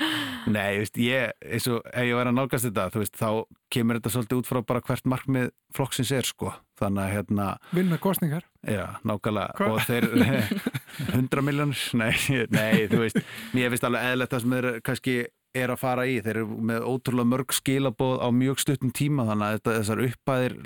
[0.52, 3.30] Nei, veist, ég, eins og ef ég væri að nálgast þetta, þú veist, þá
[3.76, 8.00] kemur þetta svolítið út frá bara hvert markmið flokksins er sko, þannig að hérna Vinna
[8.00, 8.46] kostningar?
[8.64, 9.72] Já, nákvæmlega, Hva?
[9.74, 10.08] og þeir
[11.18, 12.12] 100 miljónir, nei,
[12.54, 13.20] nei, þú veist
[13.56, 15.18] mér finnst alveg eðlert það sem er kannski
[15.56, 19.46] er að fara í, þeir eru með ótrúlega mörg skilabóð á mjög stuttum tíma þannig
[19.46, 20.56] að þetta, þessar upphæðir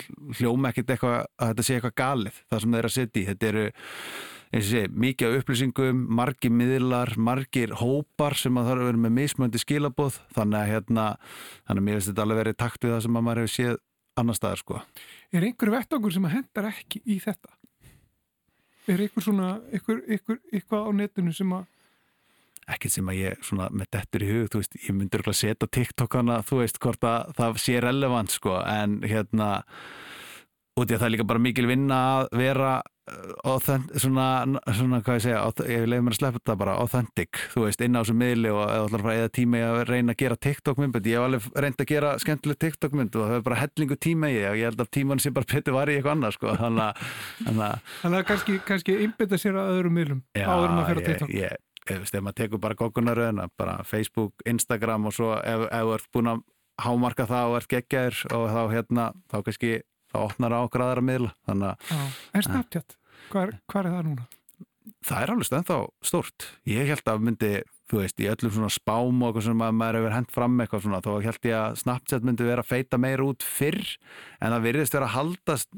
[0.41, 3.27] hljóma ekkert eitthvað að þetta sé eitthvað galið það sem þeir eru að setja í,
[3.31, 3.65] þetta eru
[4.59, 10.19] sé, mikið upplýsingum, margir miðlar, margir hópar sem að það eru verið með mismöndi skilabóð
[10.35, 11.07] þannig að hérna,
[11.69, 13.79] þannig að mér finnst þetta alveg verið takt við það sem að maður hefur séð
[14.21, 14.81] annar staðar sko.
[15.31, 17.55] Er einhver vettangur sem að hendar ekki í þetta?
[18.91, 21.69] Er einhver svona, einhver, einhver, eitthvað á netinu sem að
[22.71, 25.39] ekkert sem að ég svona með dettur í hug, þú veist, ég myndur ekki að
[25.41, 29.49] setja TikTokana, þú veist, hvort að það sé relevant sko, en hérna
[30.79, 32.75] út í að það er líka bara mikil vinna að vera
[34.01, 34.27] svona,
[34.77, 37.96] svona, hvað ég segja ég leiði mér að sleppa þetta bara, authentic þú veist, inn
[37.96, 41.16] á þessu miðli og að fara eða tíma að reyna að gera TikTok mynd ég
[41.16, 44.38] hef alveg reynd að gera skemmtileg TikTok mynd og það er bara hellingu tíma í
[44.51, 46.55] og ég held að tíman sem bara betur var í eitthvað annað sko.
[46.61, 51.11] þannig að þannig að kannski, kannski einbita sér að öðrum miðlum áður en að fyrir
[51.11, 51.59] TikTok ég,
[51.90, 56.35] ég, ef maður tekur bara gókunaröðina bara Facebook, Instagram og svo ef þú ert búin
[56.35, 56.46] að
[56.81, 59.73] hámarka það og ert geggjaður og þá hérna þá kannski
[60.11, 62.99] það opnar á okkur aðra miðla þannig að En
[63.31, 64.29] Snapchat, hvað er það núna?
[65.07, 67.51] Það er alveg stennþá stort ég held að myndi,
[67.90, 71.03] þú veist, í öllum svona spám og eitthvað sem maður hefur hendt fram eitthvað svona,
[71.05, 73.81] þá held ég að Snapchat myndi vera að feita meir út fyrr
[74.40, 75.71] en það virðist vera að haldast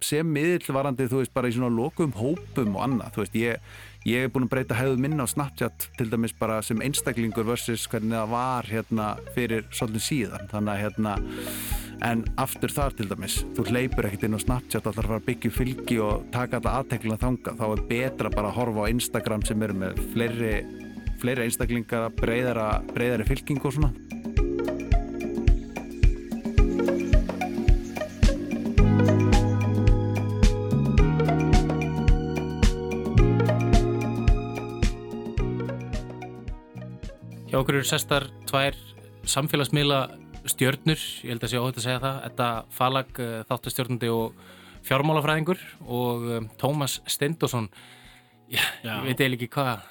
[0.00, 4.24] sem miðilvarandi, þú veist, bara í svona lokum hópum og annað, þú veist, ég ég
[4.24, 8.16] hef búin að breyta hefðu minna á Snapchat til dæmis bara sem einstaklingur versus hvernig
[8.16, 10.50] það var hérna fyrir svolítið síðan.
[10.52, 11.14] Þannig að hérna
[12.08, 15.26] en aftur þar til dæmis, þú hleypur ekkert inn á Snapchat allar að fara að
[15.28, 19.44] byggja fylgi og taka þetta aðteklina þanga, þá er betra bara að horfa á Instagram
[19.48, 20.54] sem eru með fleiri,
[21.20, 23.92] fleiri einstaklingar breyðara, breyðari fylgjing og svona
[37.60, 38.76] okkur eru sestar tvær
[39.28, 40.00] samfélagsmiðla
[40.48, 44.38] stjörnur, ég held að sé óhætt að segja það, þetta Falag eh, þáttastjörnundi og
[44.88, 47.68] fjármálafræðingur og um, Tómas Stendosson,
[48.52, 49.84] ég, ég veit eða ekki hvað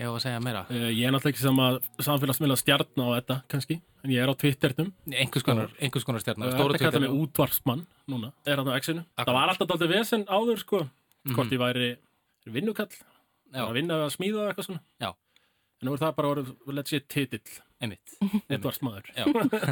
[0.00, 0.64] ég á að segja meira.
[0.72, 1.68] Uh, ég er náttúrulega ekki sama
[2.00, 4.92] samfélagsmiðla stjarn á þetta kannski, en ég er á Twitternum.
[5.12, 5.72] Einhvers konar,
[6.08, 6.46] konar stjarn.
[6.46, 9.08] Það er þetta með útvarsmann núna, er þetta á exinu.
[9.20, 10.92] Það var alltaf alltaf vesen áður sko, mm
[11.26, 11.36] -hmm.
[11.36, 11.90] hvort ég væri
[12.48, 12.94] vinnukall,
[13.52, 14.86] að vinna að smíða eitthvað svona.
[15.02, 15.12] Já.
[15.80, 17.58] En nú er það bara orðið, let's say, titill.
[17.80, 18.12] Einmitt.
[18.52, 19.06] Edvards maður.
[19.16, 19.24] Já.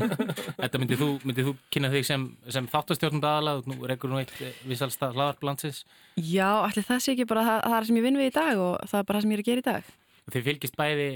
[0.62, 2.22] Þetta myndið þú, myndið þú kynna þig sem,
[2.56, 4.32] sem þáttastjórnund aðalag, nú reykur nú eitt
[4.64, 5.82] visalsta hlaðarplansins.
[6.16, 8.62] Já, allir það sé ekki bara það, það er sem ég vinn við í dag
[8.64, 9.90] og það er bara það sem ég er að gera í dag.
[10.32, 11.10] Þið fylgist bæði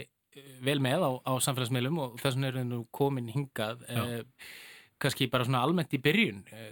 [0.68, 3.82] vel með á, á samfélagsmiðlum og þess vegna eru nú komin hingað.
[3.88, 4.20] Eh,
[5.00, 6.44] Kanski bara svona almennt í byrjun.
[6.52, 6.68] Eh,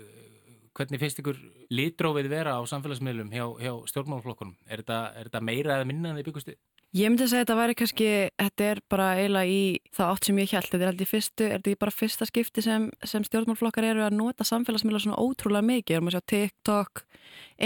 [0.77, 1.41] hvernig finnst ykkur
[1.73, 4.57] litrófið vera á samfélagsmiðlum hjá, hjá stjórnmálflokkunum?
[4.69, 6.61] Er þetta, er þetta meira eða minna en þið byggustið?
[6.90, 8.07] Ég myndi að segja að þetta væri kannski,
[8.40, 9.59] þetta er bara eiginlega í
[9.94, 12.88] það átt sem ég held, þetta er aldrei fyrstu, er þetta bara fyrsta skipti sem,
[13.07, 17.05] sem stjórnmálflokkar eru að nota samfélagsmiðla svona ótrúlega mikið, erum að sjá TikTok,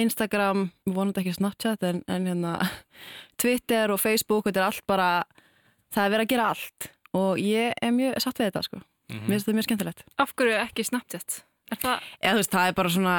[0.02, 2.52] Instagram, þetta ekki Snapchat en, en hérna
[3.40, 5.08] Twitter og Facebook, þetta er allt bara,
[5.96, 8.84] það er verið að gera allt og ég er mjög satt við þetta sko, mm
[9.16, 9.24] -hmm.
[9.24, 10.06] mér finnst þetta mjög skemmtilegt.
[10.20, 11.40] Af hverju ekki Snapchat?
[11.72, 12.12] Er það?
[12.20, 13.16] Eða þú veist, það er bara svona,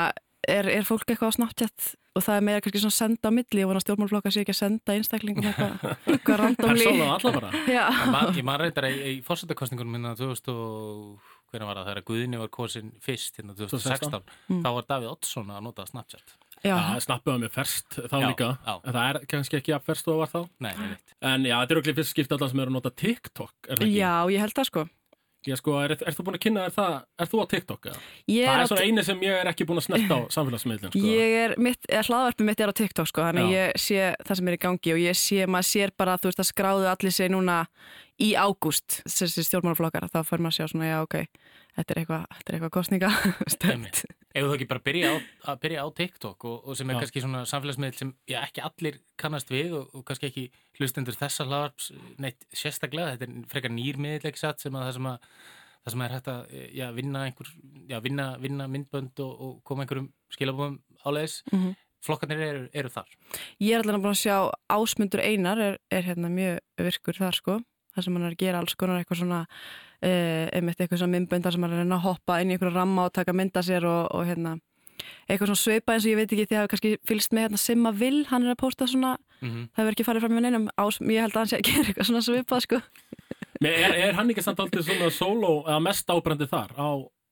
[0.48, 3.64] er, er fólk eitthvað á Snapchat og það er meira kannski svona senda á milli
[3.64, 7.38] og þannig að stjórnmálflokkar sé ekki að senda einstaklingum eitthvað, eitthvað randomli er svona allar
[7.40, 7.52] bara.
[8.40, 11.90] Ég maður reyndar í, í fórsættakostningunum minna 2000 og hvernig var það?
[11.90, 14.64] Þegar Guðinni var kosin fyrst hérna 2016 mm.
[14.64, 16.36] þá var Davíð Oddsson að nota Snapchat.
[16.66, 18.48] Já, það snappuða mér ferst þá já, líka.
[18.58, 18.74] já.
[18.74, 20.40] en það er kannski ekki að ferst og var þá.
[20.66, 20.72] Nei,
[21.20, 24.42] En já, þetta er okkur fyrst skipt alltaf sem eru að nota TikTok Já, ég
[24.42, 24.86] held það sko
[25.46, 28.00] Já sko, er, er þú búin að kynna þér það, er þú á TikTok eða?
[28.26, 31.04] Það er svona eini sem ég er ekki búin að snerta á samfélagsmiðlun sko.
[31.12, 33.56] Ég er, mitt, hlaðvarpið mitt er á TikTok sko, þannig Já.
[33.60, 36.42] ég sé það sem er í gangi og ég sé, maður sér bara, þú veist,
[36.42, 37.62] að skráðu allir sig núna
[38.18, 41.18] í ágúst, þessi stjórnmálaflokkar, þá fyrir maður að sjá svona, já, ok,
[41.78, 43.16] þetta er eitthvað, þetta er eitthvað kostninga,
[43.76, 44.06] Einmitt.
[44.36, 45.16] Ef þú ekki bara byrja á,
[45.54, 47.00] að byrja á TikTok og, og sem er Já.
[47.06, 50.44] kannski svona samfélagsmiðl sem já, ekki allir kannast við og, og kannski ekki
[50.80, 54.98] hlustendur þessa hlaðarps neitt sérstaklega, þetta er frekar nýr miðl ekki satt sem að það
[55.00, 55.30] sem að
[55.86, 57.50] það sem er hægt að já, vinna einhver
[58.04, 61.76] vinna, vinna myndbönd og, og koma einhverjum skilabóðum áleiðis Mhm.
[62.06, 63.08] flokkarnir eru, eru þar
[63.62, 64.38] Ég er allavega búin að sjá
[64.76, 67.60] Ásmundur Einar er, er hérna mjög virkur þar sko
[67.96, 69.44] þar sem hann er að gera alls konar eitthvað svona
[70.06, 72.76] einmitt eitthvað svona myndbönd þar sem hann er að reyna að hoppa inn í einhverju
[72.76, 74.56] ramma og taka mynda sér og, og hérna
[75.30, 77.58] eitthvað svona sveipa eins og ég veit ekki því að hafa kannski fylgst með hérna
[77.62, 79.66] Simma Vil, hann er að pósta svona mm -hmm.
[79.76, 81.88] það verður ekki farið fram með neinum ás, ég held að hann sé að gera
[81.90, 82.82] eitthvað svona svipað sko.
[83.62, 86.88] Er, er hann ekki samt aldrei svona solo eða mest ábrandi þar á,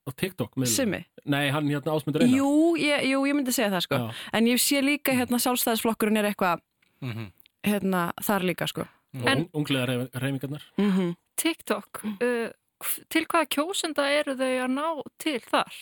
[0.08, 0.52] á TikTok?
[0.66, 2.38] Simmi, Nei, hann hérna ásmundur einar.
[2.38, 3.96] Jú ég, jú, ég myndi segja það sko.
[3.96, 4.14] Já.
[4.34, 6.60] en ég sé líka hérna sjálfstæðisflokkurinn er eitthvað
[7.02, 7.32] Mhm.
[7.64, 8.88] hérna þar líka sko.
[9.16, 12.50] Og En- unglega reyfingarnar mm TikTok, uh,
[13.10, 14.88] til hvaða kjósenda eru þau að ná
[15.20, 15.74] til þar?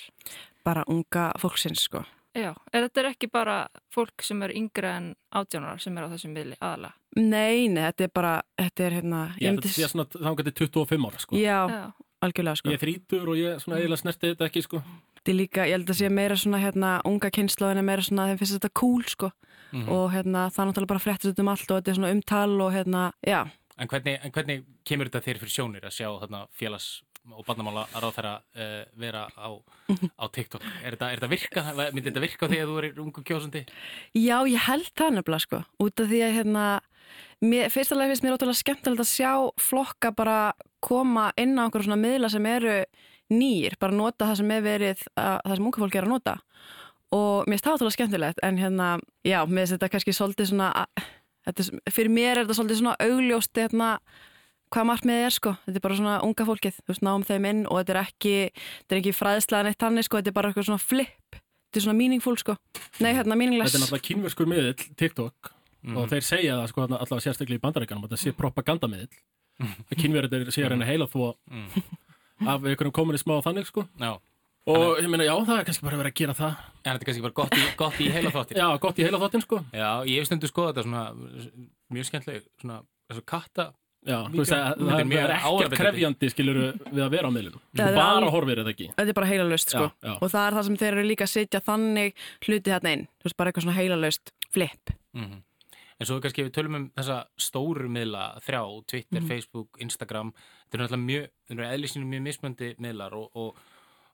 [0.66, 3.56] bara unga fólksins sko Já, er þetta er ekki bara
[3.92, 6.94] fólk sem er yngre en átjánar sem er á þessum miðli aðalega?
[7.20, 10.48] Nei, nei, þetta er bara, þetta er hérna Ég held að þetta sé svona þangar
[10.48, 11.36] til 25 ára sko.
[11.36, 11.82] Já, Já,
[12.24, 14.80] algjörlega sko Ég er þrítur og ég svona eiginlega snerti þetta ekki sko.
[15.20, 18.30] Þetta er líka, ég held að sé meira svona hérna unga kynnslóðin er meira svona
[18.32, 19.32] þeim finnst þetta cool sko
[19.72, 19.88] Mhm.
[19.88, 22.72] og hérna það er náttúrulega bara fréttist um allt og þetta er svona umtal og
[22.76, 23.44] hérna, já
[23.82, 26.90] En hvernig, en hvernig kemur þetta þér fyrir sjónir að sjá þarna, félags
[27.32, 29.50] og barnamála að ráð þeirra uh, vera á,
[30.22, 30.64] á TikTok?
[30.82, 31.64] Er þetta, er þetta virka?
[31.90, 33.64] Myndi þetta virka að þú er ungu kjósandi?
[34.18, 36.66] Já, ég held það nefnilega sko út af því að hérna
[37.42, 40.40] mér, fyrstulega finnst mér ótrúlega skemmtilegt að sjá flokka bara
[40.82, 42.78] koma inn á einhverjum svona miðla sem eru
[43.32, 46.36] nýr, bara nota það sem er verið að, það sem unga fólk er að nota
[47.16, 48.92] og mér finnst það ótrúlega skemmtilegt en hérna,
[49.28, 51.10] já, mér finnst þetta kannski svolítið svona að,
[51.48, 54.00] er- fyrir mér er þetta svolítið svona augljóst hérna
[54.72, 56.76] hvað markmiðið er sko, þetta er bara svona unga fólkið.
[56.80, 60.04] Þú veist, náum þeim inn og þetta er ekki þetta er ekki fræðslega neitt þannig
[60.08, 62.56] sko, þetta er bara eitthvað svona flip, þetta er svona meaningful sko.
[63.02, 63.74] Nei, hérna meaningless.
[63.74, 65.52] Þetta er náttúrulega kínverskur miðill, TikTok
[65.84, 65.98] Mhm.
[65.98, 69.10] og þeir segja það sko allavega sérstaklega í bandaríkanum að þetta sé propagandamiðill.
[69.62, 71.68] Að kínverðir sé að reyna heila þó Mm.
[72.48, 73.88] af einhverjum kommunisma og þannig sko.
[74.00, 74.20] Já.
[74.70, 76.64] Og ég meina já, það er kannski bara verið að gera það.
[76.82, 78.62] En þetta er kannski bara gott í, gott í heila þáttir.
[78.62, 79.62] Já, gott í heila þáttin sko.
[79.74, 81.06] Já, ég hef stundu skoða þetta svona
[81.96, 83.68] mjög skemmtileg, svona þessu katta.
[84.02, 87.32] Já, þú veist að er það mjög er ekkert krefjandi skilur við að vera á
[87.86, 88.88] er bara horfir þetta ekki.
[88.96, 89.84] Þetta er bara heilalöst sko.
[89.92, 90.14] Já, já.
[90.16, 93.30] og það er það sem þeir eru líka að setja þannig hluti þarna inn, þú
[93.30, 94.94] veist bara eitthvað svona heilalöst flip.
[95.14, 95.28] Mm
[96.02, 100.32] En svo kannski við tölum um þessa stóru miðla, þrjá, Twitter, Facebook, Instagram.
[100.64, 103.60] Þetta eru náttúrulega mjög, þetta eru eðlisinu mjög mismöndi miðlar og, og,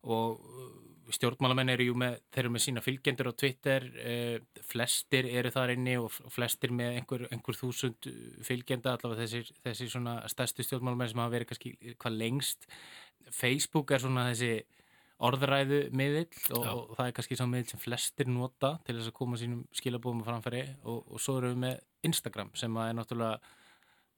[0.07, 5.29] og uh, stjórnmálamenn eru jú með, þeir eru með sína fylgjendur á Twitter, uh, flestir
[5.31, 8.09] eru þar inni og og flestir með einhver, einhver þúsund
[8.47, 12.67] fylgjenda, allavega þessir, þessir svona stærstu stjórnmálamenn sem hafa verið kannski hvað lengst.
[13.31, 14.65] Facebook er svona þessi
[15.17, 19.15] orðræðu miðill og, og það er kannski sá miðill sem flestir nota til þess að
[19.17, 22.97] koma sínum skilabóðum að framfæri og, og svo erum við með Instagram sem að er
[22.99, 23.55] náttúrulega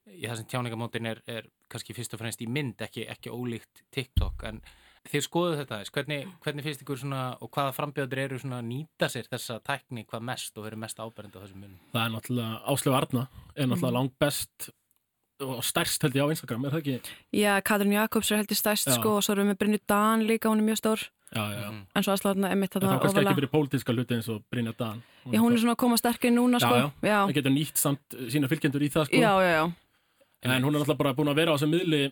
[0.09, 3.83] í það sem tjáningamótin er, er kannski fyrst og fremst í mynd, ekki, ekki ólíkt
[3.95, 4.61] TikTok, en
[5.07, 9.07] þið skoðu þetta hvernig, hvernig finnst ykkur svona og hvaða frambjöður eru svona að nýta
[9.09, 11.79] sér þessa tækni hvað mest og verið mest áberend á þessum munum?
[11.93, 14.69] Það er náttúrulega Áslöf Arna er náttúrulega langt best
[15.39, 17.13] og stærst held ég á Instagram, er það ekki?
[17.31, 18.97] Já, Katrin Jakobs er heldur stærst Já.
[18.99, 21.05] sko og svo erum við með Brynju Dan líka, hún er mjög stór.
[21.31, 21.85] Já, já, Mhm.
[21.95, 24.43] en svo aðsláðna er mitt En þarna þá kannski ekki fyrir pólitíska hluti eins og
[24.51, 25.03] Brynja Dan.
[25.31, 26.75] Já, hún er svona að koma sterkir núna sko.
[26.75, 28.01] Já, já, Það getur nýtt samt
[28.33, 29.15] sína fylgjendur í það sko.
[29.15, 29.71] Já, já, já.
[30.43, 32.11] En hún er náttúrulega bara búin að vera á þessum miðli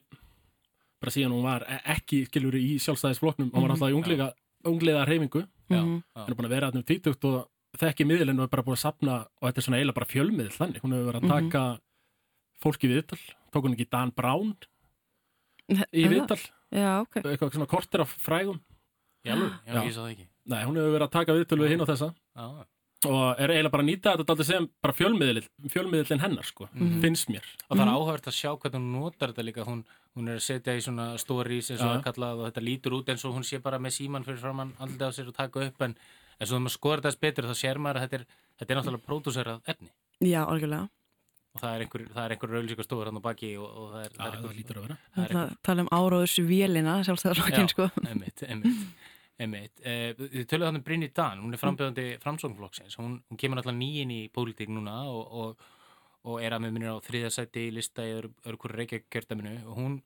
[1.00, 3.76] bara síðan hún var e- ekki skilur í sjálfstæðisfloknum, hún var Mhm.
[3.76, 4.34] alltaf í unglega,
[4.66, 6.04] unglega reyfingu, Já, Mhm.
[6.16, 6.28] já.
[6.28, 8.86] er búin að vera þarna um títugt og þekki miðlinn og er bara búin að
[8.86, 11.52] sapna og þetta er svona eiginlega bara fjölmiðl þannig, hún hefur verið að Mhm.
[11.52, 11.80] taka
[12.64, 13.20] fólki viðtal,
[13.54, 14.56] tók hún ekki Dan Brown
[15.94, 16.40] í viðtal,
[16.72, 18.60] Já, ok eitthvað svona kortir af frægum
[19.26, 19.52] Já, alveg?
[19.68, 19.84] já, Já.
[19.84, 20.28] ég svo það ekki.
[20.48, 22.66] Nei, hún hefur verið að taka viðtal við hinn og þessa Já,
[23.06, 27.02] og er eiginlega bara að nýta þetta sem bara fjölmiðlinn, fjölmiðlinn hennar sko, Mhm.
[27.02, 27.44] finnst mér.
[27.70, 27.96] Og það er Mhm.
[27.98, 29.66] áhört að sjá hvernig hún notar þetta líka.
[29.66, 29.84] Hún,
[30.16, 32.92] hún er að setja í svona stories eins og það er kallað og þetta lítur
[32.98, 35.82] út eins og hún sé bara með síman fyrir framann á sér og taka upp
[35.82, 35.96] en
[36.42, 38.26] eins og þegar maður skoður þetta betur þá sér maður að þetta er,
[38.60, 39.90] þetta er náttúrulega pródúserað efni.
[40.22, 40.90] Já, algjörlega.
[41.56, 44.06] Og það er einhver, það er einhver rauðlíka stofur hann á baki og, og það
[44.06, 44.98] er, Já, það er það lítur að vera.
[45.16, 47.68] það er Það tala um áróðus vélina sjálfstæðarflokkin Já.
[47.68, 47.92] sko
[49.38, 49.82] einmitt, einmitt.
[49.86, 54.14] Eh, Þið töluðu þannig Brynni Dan, hún er frambjöðandi framsóknflokksins, hún, hún kemur alltaf nýjinn
[54.14, 55.66] í pólitík núna og, og,
[56.28, 59.80] og er að með minnir á þriðasætti í lista í öðru, öðru hverju reykjakjördaminu og
[59.80, 60.00] hún,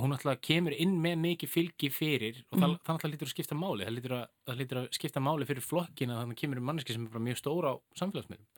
[0.00, 2.76] hún alltaf kemur inn með mikið fylgi fyrir og mm.
[2.86, 3.86] það alltaf lítur að skipta máli.
[3.86, 6.96] Það lítur að, það lítur að skipta máli fyrir flokkina þannig að kemur um manneski
[6.96, 8.50] sem er bara mjög stóra á samfélagsmiðlum.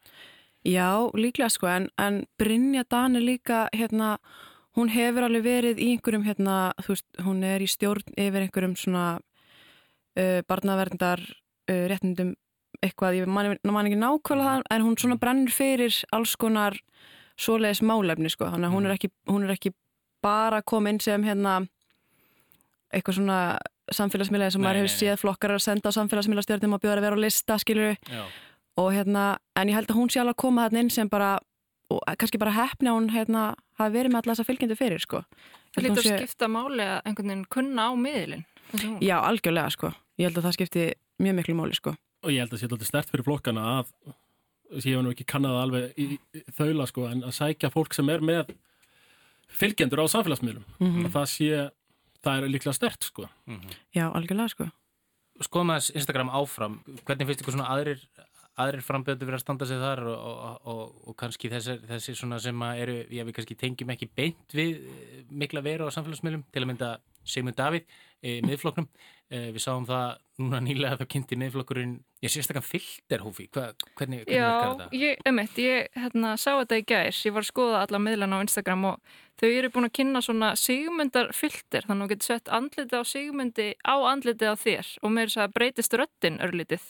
[0.66, 4.16] Já, líklega sko en, en Brynja Dan er líka hérna,
[4.74, 8.74] hún hefur alveg verið í einhverjum hérna, þú veist, hún er í stjórn yfir einhverjum
[8.80, 9.04] svona
[10.16, 12.34] uh, barnaverndar uh, réttindum
[12.84, 16.76] eitthvað, ég man, man ekki nákvæmlega það en hún svona brennir fyrir alls konar
[17.40, 19.72] svoleiðis málefni sko, þannig að hún er ekki, hún er ekki
[20.24, 21.62] bara komin sem hérna
[22.92, 23.40] eitthvað svona
[23.96, 27.18] samfélagsmiðlega sem nei, maður hefur séð flokkar að senda á samfélagsmiðlastjórnum og bjóða að vera
[27.18, 27.96] á lista, skilur
[28.76, 29.26] og hérna,
[29.56, 31.36] en ég held að hún sé alveg að koma þarna inn sem bara,
[31.92, 33.44] og kannski bara hefni að hún hérna
[33.78, 35.22] hafi verið með alltaf þessa fylgjandi fyrir sko.
[35.76, 38.44] Það lítur að skipta máli að einhvern veginn kunna á miðlin
[39.04, 40.86] Já, algjörlega sko, ég held að það skipti
[41.22, 41.96] mjög miklu máli sko.
[42.24, 43.92] Og ég held að það sé alltaf stert fyrir flokkana að
[44.82, 48.08] ég hef nú ekki kannad alveg í, í þaula sko, en að sækja fólk sem
[48.10, 48.54] er með
[49.56, 51.12] fylgjendur á samfélagsmiðlum mm -hmm.
[51.14, 51.70] það sé,
[52.24, 53.28] það er líklega stert sko.
[53.46, 53.76] Mm -hmm.
[53.94, 54.70] Já, algjörlega sko
[55.36, 58.00] Skoðum að Instagram áfram hvernig finnst ykkur svona aðrir
[58.56, 62.38] aðrir frambjöðu verið að standa sig þar og, og, og, og kannski þessi, þessi svona
[62.40, 64.80] sem eru, já við kannski tengjum ekki beint við
[65.30, 66.90] mikla veru á samfélagsmiðlum til að mynda
[67.28, 67.84] Sigmund Davíð
[68.22, 68.88] e, miðflokknum,
[69.30, 74.24] e, við sáum það núna nýlega að það kynnti miðflokkurinn ég sérstaklega filterhúfi, Hva, hvernig,
[74.26, 78.00] hvernig Já, ég, emitt, ég hérna, sá þetta í gæs, ég var að skoða alla
[78.02, 82.12] miðlan á Instagram og þau eru búin að kynna svona Sigmundar filter, þannig að þú
[82.14, 86.40] getur sett andliti á Sigmundi á andliti á þér og með þess að breytist röttin
[86.44, 86.88] örlítið.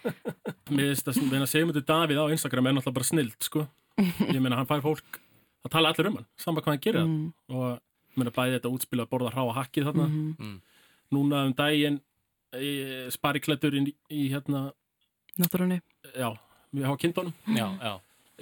[0.72, 3.66] Mér finnst að Sigmundi Davíð á Instagram er náttúrulega bara snild, sko.
[4.00, 5.20] Ég meina, hann fær fólk
[5.62, 7.08] að tala allir um hann, saman hvað hann gerir.
[7.08, 7.32] Mm.
[7.52, 7.80] og
[8.18, 10.06] mér er bæðið þetta útspil að borða hráa hakkið þarna.
[10.08, 10.32] Mm.
[10.38, 10.56] -hmm.
[11.12, 12.00] núna um daginn
[13.12, 14.72] spariklættur í, í hérna
[15.40, 15.78] Náttúrunni.
[16.12, 16.28] Já,
[16.72, 17.32] við hafa kynntónum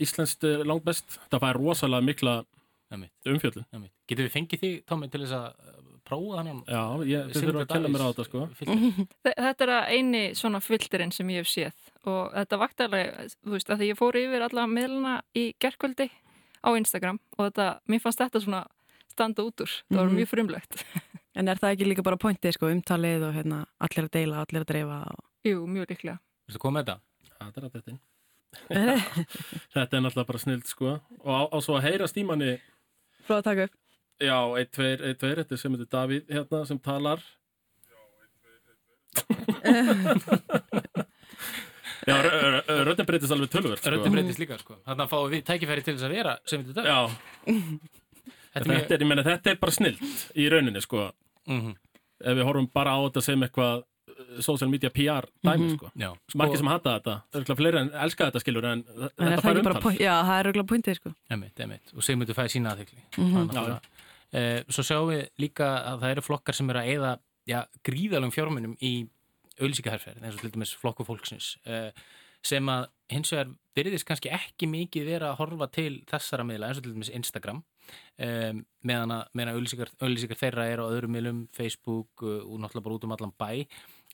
[0.00, 2.32] Íslenskt langt best, það fær rosalega mikla
[3.30, 3.66] umfjöldun
[4.10, 6.62] Getur við fengið því, Tómi, til þess að uh, prófa þannig?
[6.66, 8.46] Já, ég þurfa að kenna mér á þetta sko.
[9.28, 11.84] Þetta er að eini svona fylltirinn sem ég hef séð.
[12.10, 16.08] Og þetta vakt alveg, þú veist, að því ég fór yfir alla miðluna í gerkvöldi
[16.10, 17.20] á Instagram.
[17.38, 18.64] Og þetta, mér fannst þetta svona
[19.20, 20.20] standa út úr, það var mhm.
[20.22, 20.80] mjög frumlegt.
[21.38, 24.64] En er það ekki líka bara pointið sko, umtalið og hérna, allir að deila, allir
[24.64, 25.20] að dreifa og...
[25.46, 26.16] Jú, mjög líklega.
[26.18, 26.96] Þú veist að koma með þetta?
[27.36, 27.98] Það er að þetta
[29.76, 30.96] Þetta er náttúrulega bara snild sko.
[31.22, 32.56] Og á, á svo að heyra stímanni
[33.28, 33.76] Frá að taka upp.
[34.20, 37.22] Já, 1, 2, 1, 2, þetta er sem þetta Davíð hérna sem talar.
[42.10, 42.16] Já,
[42.90, 43.94] röndin breytist alveg tölvöld sko.
[43.94, 44.80] Röndin breytist líka sko.
[44.82, 46.90] Þannig að fáum við tækifæri til þess að vera sem þetta Davíð.
[46.90, 47.99] Já
[48.50, 50.02] Þetta, þetta, er, meni, þetta er bara snilt
[50.34, 51.04] í rauninni sko
[51.46, 51.76] mm -hmm.
[52.24, 55.76] ef við horfum bara á þetta sem eitthvað uh, social media PR dæmi mm -hmm.
[55.76, 58.84] sko já, margir sem hata þetta, það er eitthvað fleiri en elska þetta skilur en,
[58.98, 61.94] en þetta fær umtal Já, það er eitthvað pointið sko emitt, emitt.
[61.94, 63.80] og segmyndu fæði sína aðeikli mm -hmm.
[64.32, 68.32] eh, Svo sjáum við líka að það eru flokkar sem eru að eða já, gríðalum
[68.34, 69.06] fjármunum í
[69.60, 71.92] auðlísikaherferð eins og til dæmis flokku fólksins eh,
[72.42, 76.80] sem að hins vegar veriðist kannski ekki mikið vera að horfa til þessara miðla eins
[76.80, 77.62] og til dæmis Instagram
[78.26, 83.06] um, meðan að auðlýsingar þeirra er á öðrum miðlum, Facebook uh, og náttúrulega bara út
[83.08, 83.50] um allan bæ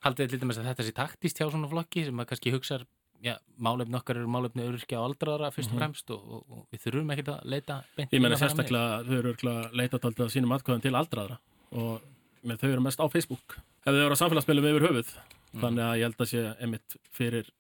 [0.05, 2.85] haldið þetta með að þetta sé taktist hjá svona flokki sem að kannski hugsa
[3.24, 5.81] Já, málefni okkar eru málefni öryrkja á aldraðara fyrst og mhm.
[5.81, 9.70] fremst og, og, og við þurfum ekki að leita Ég menna sérstaklega þau eru örgulega
[9.81, 11.38] leita taldið að sínum atkvæðan til aldraðara
[11.81, 12.05] og
[12.46, 15.62] með þau eru mest á Facebook ef þau eru á samfélagsmiðlum yfir höfuð mm.
[15.62, 17.50] þannig að ég held að sé emitt fyrir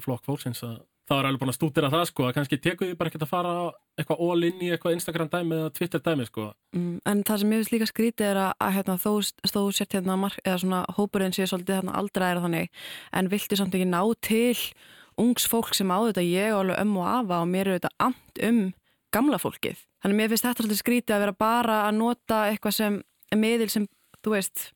[0.00, 0.80] flokk fólksins að
[1.12, 3.30] það var alveg búin að stútira það sko að kannski teku því bara ekkert að
[3.32, 3.52] fara
[4.00, 7.52] eitthvað all in í eitthvað Instagram dæmi eða Twitter dæmi sko mm, En það sem
[7.52, 9.12] ég veist líka skrítið er að, að hérna, þó
[9.50, 12.84] stóðu sért hérna eða svona hópurinn sé svolítið hérna aldrei er þannig
[13.20, 14.56] en vilti samt ekki ná til
[15.20, 17.94] ungs fólk sem á þetta ég og alveg um og afa og mér er þetta
[18.08, 18.62] amt um
[19.12, 23.02] gamla fólkið Þannig mér finnst þetta svolítið skrítið að vera bara að nota eitthvað sem
[23.38, 23.84] miðil sem
[24.24, 24.70] þú veist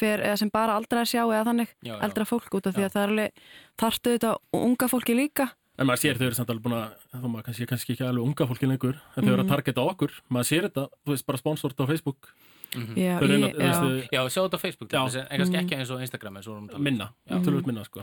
[0.00, 1.96] fer, eða sem bara aldrei að sjá eða þannig já, já.
[2.06, 2.78] eldra fólk út af já.
[2.78, 3.42] því að það er alveg
[3.82, 5.48] þartu þetta unga fólki líka
[5.80, 8.26] En maður sér þau eru samt alveg búin að, þá maður kannski, kannski ekki alveg
[8.26, 9.52] unga fólki lengur, en þau eru að mhm.
[9.54, 12.28] targeta okkur, maður sér þetta, þú veist, bara sponsort á Facebook.
[12.70, 12.98] Mm -hmm.
[13.00, 13.64] Já, ég, að, já.
[13.64, 15.00] Veistu, já, sjá þetta á Facebook, já.
[15.30, 18.00] en kannski ekki eins og Instagram eins og Minna, já, tölvöld minna, sko.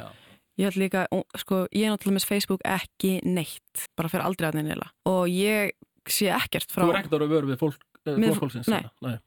[0.58, 1.06] Ég held líka,
[1.38, 4.90] sko, ég er náttúrulega með Facebook ekki neitt, bara fyrir aldrei aðeins neila.
[5.06, 5.72] Og ég
[6.10, 6.82] sé ekkert frá...
[6.82, 8.68] Þú er ekkert ára að vera við fólk, eh, fólksins?
[8.68, 9.20] Nei, nei.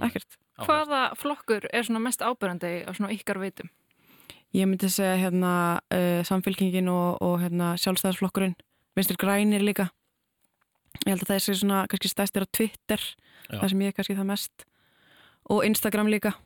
[0.00, 0.38] ekkert.
[0.56, 3.68] Hvaða flokkur er svona mest ábyrgandi á svona ykkar veitum?
[4.54, 5.52] Ég myndi segja hérna
[5.90, 8.54] uh, samfélkingin og, og hérna, sjálfstæðarsflokkurinn,
[8.94, 9.88] vinstir grænir líka.
[11.02, 13.02] Ég held að það er svona kannski stæstir á Twitter,
[13.50, 13.58] já.
[13.58, 14.66] það sem ég er kannski það mest.
[15.50, 16.36] Og Instagram líka.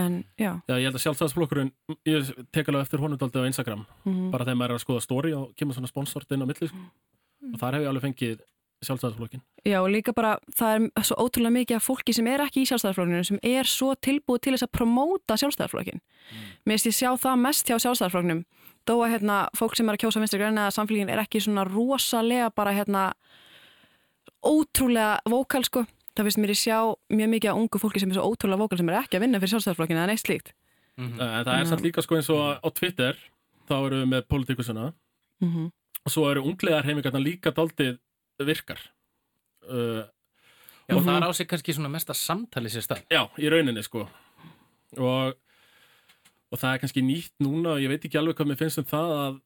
[0.00, 0.54] En já.
[0.64, 1.74] Já, ég held að sjálfstæðarsflokkurinn,
[2.08, 4.30] ég tek alveg eftir honundaldi á Instagram, mm -hmm.
[4.32, 6.68] bara þegar maður er að skoða stóri og kemur svona sponsort inn á milli.
[6.68, 6.76] Sko.
[6.76, 7.52] Mm -hmm.
[7.54, 8.40] Og þar hef ég alveg fengið
[8.86, 9.42] sjálfstæðarflokkin.
[9.68, 12.68] Já og líka bara það er svo ótrúlega mikið af fólki sem er ekki í
[12.70, 16.00] sjálfstæðarflokkinu sem er svo tilbúið til þess að promóta sjálfstæðarflokkin.
[16.00, 16.48] Mm.
[16.64, 18.42] Mér finnst ég sjá það mest hjá sjálfstæðarflokknum
[18.88, 21.66] þó að hérna, fólk sem er að kjósa vinstri græna eða samfélgin er ekki svona
[21.68, 23.10] rosalega bara hérna
[24.40, 25.84] ótrúlega vókal sko.
[26.16, 26.78] Það finnst mér ég sjá
[27.12, 29.40] mjög mikið af ungu fólki sem er svo ótrúlega vókal sem er ekki að vinna
[29.42, 30.54] fyrir sjálfstæðarflokkinu eða neitt slíkt.
[30.96, 31.44] Mm -hmm.
[31.44, 33.16] Það er samt líka sko eins og á Twitter
[33.68, 34.92] þá eru við með politíkusuna
[35.40, 35.70] mm -hmm.
[36.04, 37.98] og svo eru unglegar heimingarna líka daldið
[38.48, 38.82] virkar.
[39.66, 40.02] Uh,
[40.90, 43.04] Já, og það er á sig kannski svona mesta samtali sér stað.
[43.12, 44.06] Já, í rauninni sko.
[44.98, 45.36] Og,
[46.50, 48.88] og það er kannski nýtt núna og ég veit ekki alveg hvað mér finnst um
[48.90, 49.40] það að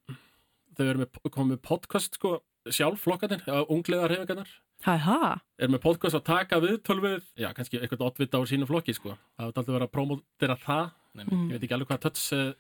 [0.75, 4.49] þau eru með, komið podcast sko sjálfflokkarnir, unglegar heimingarnar
[4.85, 5.37] Hæha?
[5.61, 9.15] Er með podcast að taka viðtölvið já, kannski eitthvað oddvita á sínu flokki sko.
[9.37, 10.91] Það er alltaf verið að promotera það.
[11.15, 11.45] Nei, mm.
[11.45, 12.51] ég veit ekki alveg hvað töts uh,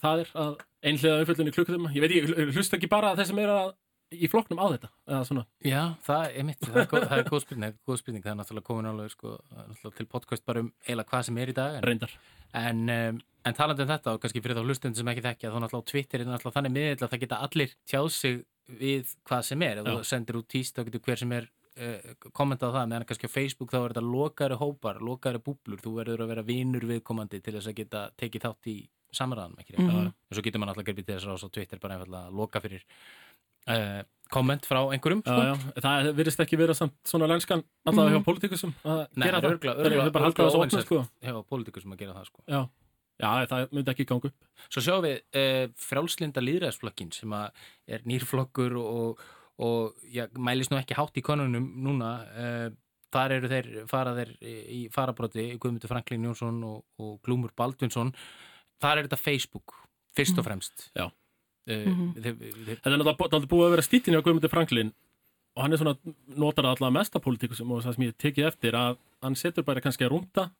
[0.00, 0.50] það er að
[0.90, 3.70] einhlega umfjöldunni klukkutum ég veit ekki, hlust ekki bara að þeir sem er að
[4.10, 5.44] í floknum á þetta eða svona?
[5.64, 8.38] Já, það er mitt, það er góð, það er góð spurning góð spurning, það er
[8.40, 9.34] náttúrulega komin alveg sko,
[9.96, 12.16] til podcast bara um eila hvað sem er í dag en, Reyndar.
[12.60, 15.58] En, um, en talandi um þetta og kannski fyrir þá hlustund sem ekki þekkja þá
[15.62, 18.42] náttúrulega á Twitter er náttúrulega þannig miðill að það geta allir tjáð sig
[18.80, 19.80] við hvað sem er.
[19.80, 21.48] Ef þú sendir út tíst þá getur hver sem er
[21.80, 25.82] uh, kommentað það, meðan kannski á Facebook þá er þetta lokari hópar, lokari búblur.
[25.82, 28.78] Þú verður að vera vinur viðkomandi til þess að geta tekið þátt í
[29.14, 30.06] samræðanum ekki mm -hmm.
[30.30, 32.84] og svo getur maður alltaf gerðið þess að Twitter bara einfallega loka fyrir
[34.30, 35.36] komment frá einhverjum sko.
[35.36, 35.82] já, já.
[35.84, 39.74] það virðist ekki vera svona lenskan allavega mm hjá pólitíkusum að Nei, gera það örgla,
[39.74, 41.00] örgla, það er bara haldið það svo opnum sko.
[41.26, 42.44] hjá pólitíkusum að gera það sko.
[42.46, 42.60] já.
[43.22, 48.76] já, það myndi ekki ganga upp Svo sjáum við uh, frjálslinda líðræðsflokkin sem er nýrflokkur
[48.80, 49.24] og,
[49.66, 50.06] og
[50.38, 52.68] mælist nú ekki hátt í konunum núna uh,
[53.10, 58.14] þar eru þeir, fara þeir í farabróti Guðmundur Franklín Jónsson og, og Glúmur Baldvinsson
[58.80, 59.74] þar er þetta Facebook
[60.14, 60.50] fyrst og mhm.
[60.50, 61.10] fremst Já
[61.70, 62.10] Mm -hmm.
[62.68, 64.92] Þetta er náttúrulega búið að vera stítin á Guðmundur Franklin
[65.56, 65.96] og hann er svona,
[66.38, 70.06] notar alltaf mesta pólitíkusum og það sem ég tekið eftir að hann setur bara kannski
[70.06, 70.50] að rúnda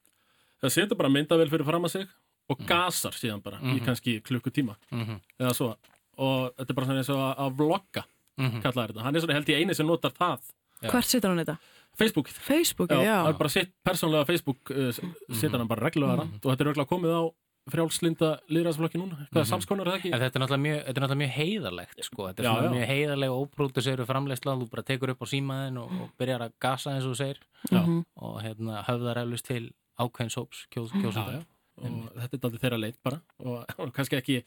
[0.60, 2.06] það setur bara myndavel fyrir fram að sig
[2.50, 2.68] og mm -hmm.
[2.68, 3.76] gasar síðan bara mm -hmm.
[3.76, 3.84] í mhm.
[3.86, 5.20] kannski klukkutíma -hmm.
[5.38, 5.76] eða svo
[6.18, 8.04] og þetta er bara svona eins og að vlogga
[8.36, 8.60] mhm.
[8.60, 10.40] kallaði þetta, hann er svona held í eini sem notar það
[10.80, 11.58] Hvert setur hann þetta?
[11.94, 13.28] Facebook Facebook, já, já.
[13.28, 14.92] Er bara sitt persónlega Facebook uh,
[15.34, 16.40] setur hann bara reglulega mhm.
[16.44, 17.22] og þetta er reglulega komið á
[17.70, 19.50] frjálslinda liðræðsflokki núna, hvað mm -hmm.
[19.50, 20.12] samskonar er það ekki?
[20.14, 22.70] En þetta er náttúrulega mjög, er náttúrulega mjög heiðarlegt sko, þetta er já, já.
[22.70, 26.52] mjög heiðarleg og óprúduseiru framlegsla, þú bara tekur upp á símaðin og, og byrjar að
[26.60, 27.38] gasa eins og þú segir.
[27.70, 28.04] Mm -hmm.
[28.16, 31.44] og hérna, höfðar eflust til ákveðinsóps kjósundar
[31.80, 33.20] og þetta er aldrei þeirra leit bara.
[33.38, 34.44] Og, og kannski ekki,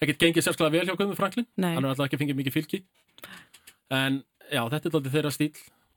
[0.00, 1.74] ekkert gengið sérsklega vel hjá Guðmund Franklin, Nei.
[1.74, 2.84] hann er alltaf ekki fengið mikið fylgi.
[3.90, 5.52] En já, þetta er aldrei þeirra stíl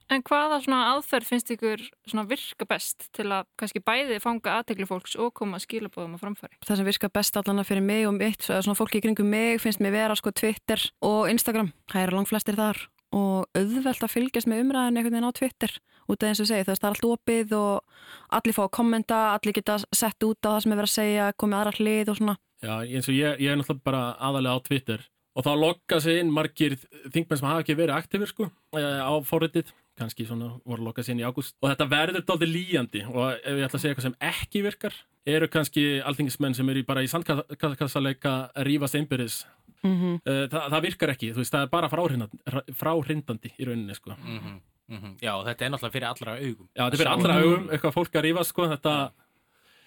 [0.08, 4.88] En hvaða svona aðferð finnst ykkur svona virka best til að kannski bæði fanga aðtegli
[4.88, 6.60] fólks og koma að skilabóðum að framfæri?
[6.64, 9.84] Það sem virka best allan fyrir mig og mitt, svona fólki í kringum mig finnst
[9.84, 11.74] mér vera sko Twitter og Instagram.
[11.92, 12.80] Það eru langt flestir þar
[13.18, 15.76] og auðvelt að fylgjast með umræðin einhvern veginn á Twitter
[16.08, 19.56] út af eins og segi það er allt opið og allir fá að kommenta, allir
[19.60, 22.38] geta sett út á það sem er verið að segja, komið aðra hlið og svona.
[22.64, 25.04] Já, eins og ég, ég er náttúrulega bara aðalega á Twitter
[25.38, 26.78] og þá lokka sig inn margir
[27.14, 31.22] þingmenn sem hafa ekki verið aktífur sko eh, á fóriðið kannski svona voru lokað sín
[31.22, 34.18] í ágúst og þetta verður doldið líjandi og ef ég ætla að segja eitthvað sem
[34.30, 38.36] ekki virkar eru kannski alþingismenn sem eru bara í sandkassaleika
[38.68, 39.44] rífast einbyrðis
[39.84, 40.50] mm -hmm.
[40.52, 44.60] Þa, það virkar ekki, þú veist, það er bara fráhrindandi í rauninni sko mm -hmm.
[44.88, 45.14] Mm -hmm.
[45.22, 48.16] Já, þetta er náttúrulega fyrir allra augum Já, þetta er fyrir allra augum, eitthvað fólk
[48.16, 49.12] að rífast sko, þetta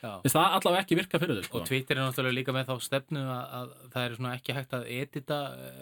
[0.01, 1.59] Þess, það allavega ekki virka fyrir þau sko.
[1.59, 4.87] og Twitter er náttúrulega líka með þá stefnu að, að það er ekki hægt að
[4.89, 5.39] edita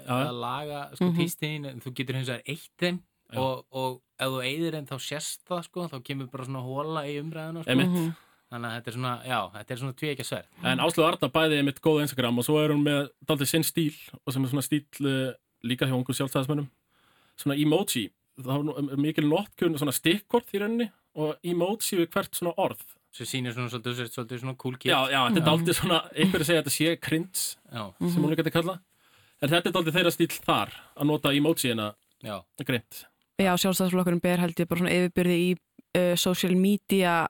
[0.07, 1.19] að laga sko, mm -hmm.
[1.19, 2.99] tístin en þú getur hins vegar eitt þeim
[3.37, 7.05] og, og ef þú eigðir enn þá sérst það sko, þá kemur bara svona hóla
[7.09, 7.77] í umræðinu sko.
[7.77, 8.13] -hmm.
[8.49, 11.09] þannig að þetta er svona, já, þetta er svona tví ekki að sver En Áslöðu
[11.09, 14.45] Arna bæði mitt góð Instagram og svo er hún með daldið sinn stíl og sem
[14.45, 16.69] er svona stíl uh, líka hjá einhver sjálfstæðismennum
[17.39, 18.09] svona emoji,
[18.39, 22.83] þá er mikil notkun svona stikkort í rauninni og emoji við hvert svona orð.
[23.15, 24.91] Sem sýnir svona svolítið, svolítið svona cool kid.
[24.93, 28.39] Já, já, þetta er aldrei svona, einhverju segja að þetta sé krins sem hún er
[28.39, 28.75] gætið að kalla.
[29.39, 31.93] En þetta er aldrei þeirra stíl þar að nota emoji-ina
[32.67, 33.05] grind
[33.39, 37.27] Já, sjálfstæðsflokkurinn ber held ég bara svona yfirbyrði í uh, social media.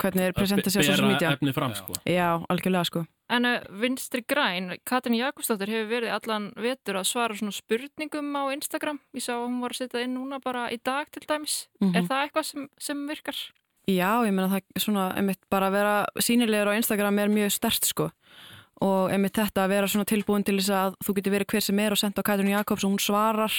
[0.00, 1.28] Hvernig er presentað sér social media.
[1.28, 1.98] Bera efnið fram sko.
[2.08, 3.04] Já, algjörlega sko.
[3.32, 8.42] En uh, Vinstri Græn, Katrin Jakobsdóttir hefur verið allan vetur að svara svona spurningum á
[8.54, 9.00] Instagram.
[9.16, 11.66] Ég sá að hún var að setja inn núna bara í dag til dæmis.
[11.80, 11.96] Mm -hmm.
[11.96, 13.38] Er það eitthvað sem, sem virkar?
[13.86, 17.84] Já, ég meina það svona einmitt bara að vera sínilegur á Instagram er mjög stert
[17.84, 18.10] sko.
[18.82, 21.78] Og einmitt þetta að vera svona tilbúin til þess að þú getur verið hver sem
[21.78, 23.54] er og senda á Katrin Jakobs og hún svarar.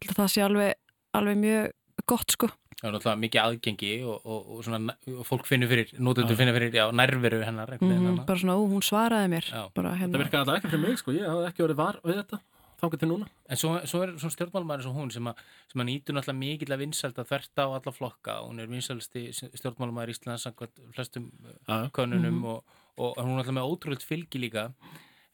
[0.00, 0.74] Það sé alveg,
[1.16, 1.70] alveg mjög
[2.08, 2.48] gott sko.
[2.80, 6.56] Það er náttúrulega mikið aðgengi og, og, og, svona, og fólk finnur fyrir, nótundur finnur
[6.56, 7.74] fyrir já, nærveru hennar.
[7.76, 9.50] Mm, bara svona, ó, hún svaraði mér.
[9.76, 10.14] Bara, hérna.
[10.16, 12.40] Það virkaði alltaf ekki fyrir mig sko, ég hafði ekki verið var við þetta.
[12.80, 13.26] þangar til núna.
[13.52, 16.40] En svo, svo er svona stjórnmálmaður eins og hún sem að, sem að nýtur náttúrulega
[16.40, 18.36] mikill að vinsælda þvert á alla flokka.
[18.46, 19.24] Hún er vinsælsti
[19.60, 21.26] stjórnmálmaður í Íslands samkvæmt flestum
[21.68, 21.90] Já.
[21.92, 22.44] konunum Mhm.
[22.48, 22.64] og,
[22.96, 24.64] og hún er náttúrulega með ótrúlega fylgi líka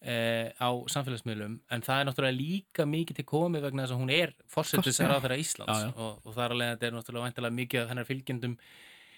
[0.06, 4.12] eh, á samfélagsmiðlum en það er náttúrulega líka mikið til komið vegna þess að hún
[4.14, 5.06] er fórsetis Já.
[5.06, 5.94] að ráðara Íslands Já, já.
[5.96, 8.56] Og, og þar alveg þetta er náttúrulega væntalega mikið af hennar fylgjendum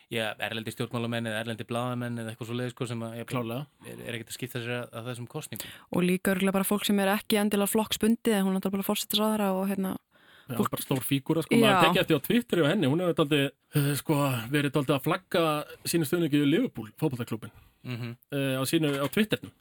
[0.08, 4.16] já, erlendi stjórnmálamenn eða erlendi blaðamenn eða eitthvað svo leiðis sko, sem að, er, er
[4.16, 5.74] ekkert að skipta sér að, að þessum kostningum.
[5.92, 8.88] og líka örgulega bara fólk sem er ekki endilega flokksbundið en hún er náttúrulega bara
[8.88, 9.96] fórsettisraðara og hérna
[10.48, 13.34] Já, Fólk- bara stór fígúra, sko, maður tekið eftir á Twitteri og henni, hún hefur
[13.36, 14.16] uh, sko,
[14.48, 15.42] verið að flagga
[15.84, 17.52] sínu stöðningi í Liverpool, fótballtaklubin,
[17.84, 19.52] Mm uh, á sínu, á Twitternum.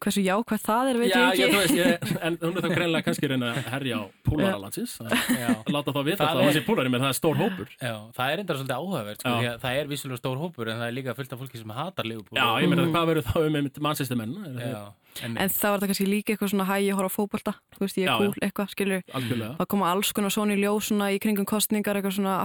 [0.00, 2.70] hversu jákvæð það er veit Já, ég ekki þú veist, ég, en hún er þá
[2.72, 5.50] greinlega kannski reyna að herja á pólaralandsins, að Já.
[5.68, 7.68] láta þá vita Það það er- að þessi pólari með það er stór hópur.
[7.76, 9.52] Já, það er enda svolítið áhugavert sko, Já.
[9.60, 12.40] það er vissulega stór hópur en það er líka fullt af fólki sem hatar Liverpool
[12.40, 14.32] Já, ég meina, hvað verður þá um einmitt mannsæstu menn?
[14.56, 14.80] Já,
[15.28, 18.00] en, það var það kannski líka eitthvað svona hæ ég horf á fótbolta þú veist
[18.00, 19.52] ég Já, er cool eitthvað skilur Algjörlega.
[19.60, 22.40] það koma alls konar svona í ljós svona í kringum kostningar eitthvað svona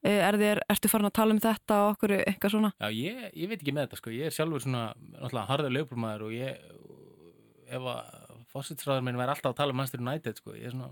[0.00, 2.70] Eh, er þér, ertu farin að tala um þetta og okkur eitthvað svona?
[2.80, 4.12] Já ég, ég veit ekki með þetta sko.
[4.16, 6.62] ég er sjálfur svona náttúrulega harður Liverpool-maður og ég
[7.70, 8.14] ef að
[8.50, 10.54] fósitsræður minn væri alltaf að tala um Manchester United sko.
[10.56, 10.88] ég er svona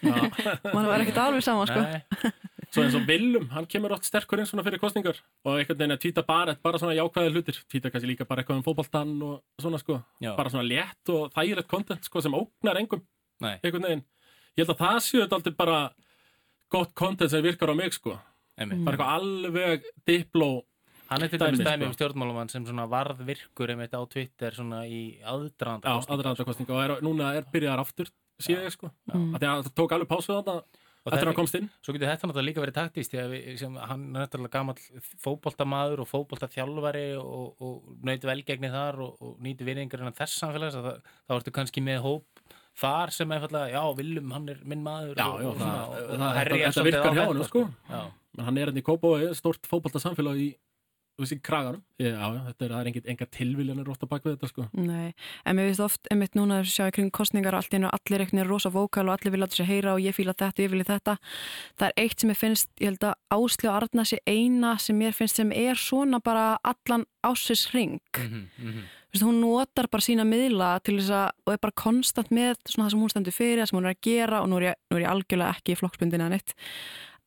[0.74, 1.84] mann var ekkert alveg saman sko.
[1.84, 2.32] Nei,
[2.70, 5.94] Svo eins og Willum, hann kemur oft sterkur inn svona fyrir kostningar og einhvern veginn
[5.96, 9.40] að tvíta bara, bara svona jákvæði hlutir, tvíta kannski líka bara eitthvað um fótboltan og
[9.60, 13.02] svona sko, já, bara svona létt og þægilegt content sko sem ógnar engum.
[13.42, 14.04] Nei, einhvern veginn.
[14.54, 15.80] Ég held að það séu þetta aldrei bara
[16.70, 18.14] gott content sem virkar á mig sko,
[18.60, 18.84] einmitt.
[18.84, 20.50] bara eitthvað alveg dipló,
[21.10, 21.88] hann er til dæmis Dæmi, dæmi sko.
[21.90, 26.44] um stjórnmálumann sem svona varð virkur einmitt á Twitter svona í aðdraðanda já, kosninga, aðranda
[26.50, 29.34] kostninga og er, núna er byrjaðar aftur, sé ég sko, Mm.
[29.40, 30.62] það tók alveg pásu þarna
[31.00, 31.68] Og eftir að þetta- hann komst inn.
[31.80, 34.76] Svo getur þetta náttúrulega líka verið taktist því að við, sem, hann er náttúrulega gamall
[35.24, 40.76] fótboltamaður og fótboltaþjálfari og, og nöyti velgegni þar og, og nýti virðingar innan þess samfélags
[40.76, 42.42] að það, þá ertu kannski með hóp
[42.80, 45.96] þar sem er fallega, já, Willum, hann er minn maður Já, og, já, og, það-
[46.20, 47.64] það- þetta svolítið virkar hjá þetta, honum, sko.
[47.90, 48.02] Já,
[48.36, 50.48] Men hann er hérna í Kópavogi, stort fótboltasamfélag í,
[51.16, 51.82] þú veist, í kraganum.
[51.98, 52.14] Já,
[52.46, 54.66] þetta er, er engin, enga tilviljanir rótt á bak við þetta sko.
[54.78, 55.10] Nei,
[55.44, 58.24] en mér finnst oft einmitt núna að sjá í kring kostningar og allt einu allir
[58.24, 60.72] eitthvað rosa vókal og allir vil láta sér heyra og ég fíla þetta og ég
[60.76, 61.16] fíla þetta
[61.80, 64.98] það er eitt sem ég finnst, ég held að Ásli og Arna sé eina sem
[65.02, 68.88] mér finnst sem er svona bara allan ásins hring mhm, mhm.
[69.10, 72.86] Vist, hún notar bara sína miðla til þess að og er bara konstant með svona
[72.86, 74.76] það sem hún stendur fyrir það sem hún er að gera og nú er ég,
[74.86, 76.54] nú er ég algjörlega ekki í flokksbundin eða neitt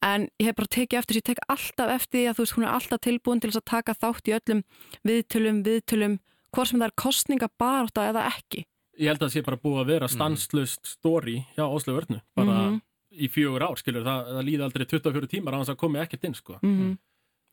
[0.03, 2.65] en ég hef bara tekið eftir, ég tek alltaf eftir því að þú veist, hún
[2.67, 4.63] er alltaf tilbúin til að taka þátt í öllum
[5.07, 6.17] viðtölum, viðtölum
[6.53, 8.65] hvort sem það er kostninga baróta eða ekki
[8.99, 12.57] Ég held að það sé bara búið að vera stanslust story hjá Óslu Vörnu, bara
[12.69, 12.81] Mhm.
[13.13, 16.23] í fjögur ár, skilur, það, það líði aldrei 24 tímar á þess að komi ekkert
[16.25, 16.59] inn, sko.
[16.61, 16.97] mm -hmm.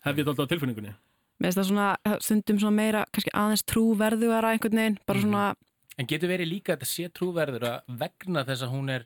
[0.05, 0.95] Hef ég þetta alltaf á tilfinningunni.
[1.41, 5.25] Mér finnst það svona, stundum svona meira kannski aðeins trúverðuara einhvern veginn bara Mhm.
[5.31, 5.55] svona,
[5.99, 9.05] En getur verið líka að þetta sé trúverður að vegna þess að hún er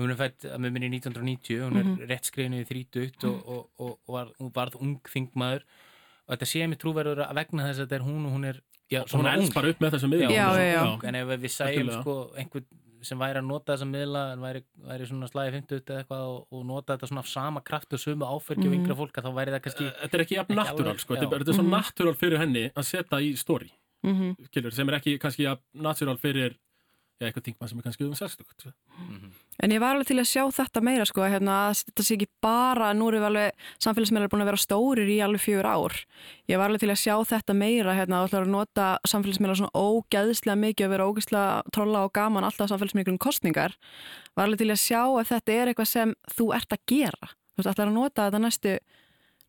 [0.00, 2.08] hún er fætt að með minni 1990 hún er Mhm.
[2.10, 5.62] rétt skrifinu í 30 og, og, og, og var, hún varð ung þingmaður
[6.26, 8.60] og þetta sé mér trúverður að vegna þess að þetta er hún og hún er
[8.90, 10.30] já, Hún svona elst bara upp með þessum miðlum.
[10.34, 12.00] Já, og- já, en ef við Algjörlega.
[12.02, 12.66] sko einhvern
[13.02, 16.46] sem væri að nota þessa miðla en væri, væri svona slæði 50 eða eitthvað og,
[16.52, 18.76] og nota þetta svona af sama kraft og sömu áfergi og Mhm.
[18.84, 21.14] yngra fólk að þá væri það kannski Þetta er ekki jafn natúral, sko.
[21.16, 21.70] Þetta er, þetta er svo Mhm.
[21.70, 23.70] natúral fyrir henni að setja í story,
[24.04, 26.56] mm skilur, sem er ekki kannski jafn natúral fyrir,
[27.20, 28.74] já, eitthvað þingmann sem er kannski um 60.
[29.60, 32.28] En ég var alveg til að sjá þetta meira sko, hérna, að þetta sé ekki
[32.44, 35.96] bara, nú erum við alveg, samfélagsmiðlar búin að vera stórir í alveg fjögur ár.
[36.48, 40.56] Ég var alveg til að sjá þetta meira, hérna, að að nota samfélagsmiðlar svona ógæðslega
[40.64, 43.76] mikið og vera ógæðslega trolla og gaman alltaf samfélagsmiðlum kostningar.
[44.32, 47.30] Var alveg til að sjá ef þetta er eitthvað sem þú ert að gera.
[47.30, 48.76] Þú veist, ætlar að nota þetta næstu,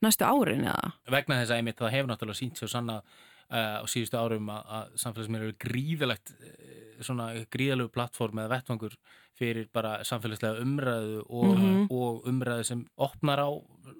[0.04, 0.96] næstu árin eða?
[1.16, 4.72] vegna þess að einmitt það hefur náttúrulega sínt sér sanna uh, á síðustu árum að,
[4.76, 8.96] að samfélagsmiðlar eru gríðalegt uh, svona gríðalegu plattform eða vettvangur
[9.40, 11.88] fyrir bara samfélagslega umræðu og, Mhm.
[11.92, 13.50] og umræðu sem opnar á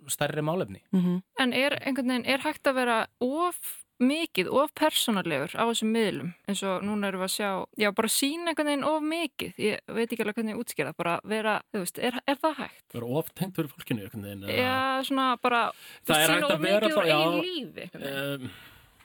[0.08, 3.58] stærri málefni Mm En er einhvern veginn, er hægt að vera of
[4.02, 8.08] mikið, of persónalegur á þessum miðlum, eins og núna erum við að sjá, já, bara
[8.10, 11.80] sína einhvern veginn of mikið, ég veit ekki alveg hvernig ég útskýra, bara vera, þú
[11.84, 12.82] veist, er, er það hægt?
[12.90, 14.44] Það er oftengt fyrir fólkinu, einhvern veginn.
[14.50, 15.72] eða- Já, svona bara,
[16.08, 18.42] Það er hægt of að vera úr já, lífi, einhvern veginn.
[18.42, 18.50] Um,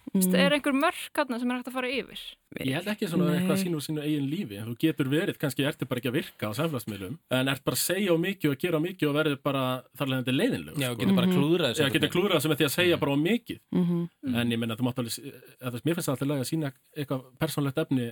[0.06, 2.20] Þú veist, Er einhver mörk hann sem er hægt að fara yfir?
[2.62, 3.40] Ég held ekki svona Nei.
[3.40, 6.46] eitthvað sín úr sínu eigin lífi þú getur verið, kannski ertu bara ekki að virka
[6.48, 9.38] á samfélagsmiðlum, en ert bara að segja á mikið og gera á mikið og verður
[9.42, 9.64] bara
[9.98, 11.00] þarlegandi leiðinlegu Já, sko.
[11.02, 11.36] getur bara Mhm.
[11.36, 14.08] klúðrað þessu Já, getur klúrað sem er því að segja bara á mikið -hmm.
[14.36, 15.12] en ég menna þú mátt alveg
[15.60, 18.06] eða, veist, mér finnst það alltaf lega að sína eitthvað persónlegt efni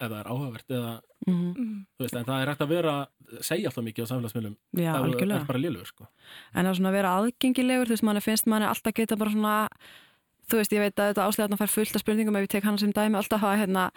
[0.00, 1.86] ef það er áhugavert eða, Mm Mm.
[1.98, 3.08] þú veist, en það er hægt að vera
[3.42, 4.56] segja alltaf mikið á samfélagsmiðlum
[5.04, 5.40] algjörlega.
[5.40, 6.06] ert bara lélugur sko.
[6.54, 9.68] en að svona vera aðgengilegur þú veist, manni finnst manni alltaf geta bara svona
[10.50, 12.78] þú veist, ég veit að þetta áslega fær fullt af spurningum ef ég tek hann
[12.80, 13.90] sem dæmi alltaf að hérna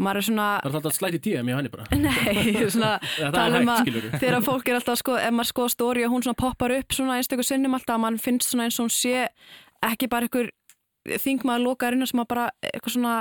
[0.00, 1.86] maður er svona Það er alltaf slæti DM í henni bara.
[2.04, 3.90] Nei, svona Það tala um að
[4.22, 7.18] þegar fólk er alltaf sko, ef maður skoða stóri og hún svona poppar upp svona
[7.18, 9.26] einstaklega sinnum alltaf að mann finnst svona eins og hún sé
[9.90, 10.50] ekki bara einhver
[11.20, 13.14] þingmaður lokaður inn sem að bara eitthvað svona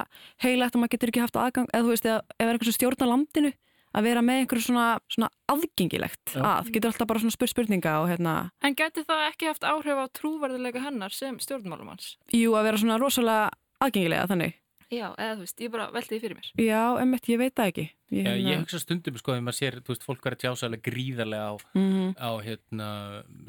[0.44, 2.78] heilagt og maður getur ekki haft aðgang eða þú veist, eða, ef er eitthvað sem
[2.78, 3.52] stjórnar landinu
[3.96, 6.42] að vera með einhverju svona, svona aðgengilegt Já.
[6.46, 9.98] að, getur alltaf bara svona spurt spurninga og hérna, En gæti það ekki haft áhrif
[9.98, 12.18] á trúverðilega hennar sem stjórnmálumanns?
[12.34, 13.50] jú, að vera svona rosalega
[13.82, 14.54] aðgengilega þannig.
[14.90, 16.48] Já, eða þú veist, ég bara velti því fyrir mér.
[16.66, 17.84] Já, emmitt, ég veit það ekki.
[18.10, 20.82] Ég, Já, hérna- ég hugsa stundum sko þegar maður sér, þú veist, fólk verður tjásalega
[20.82, 22.16] gríðarlega á, Mhm.
[22.18, 22.88] á hérna,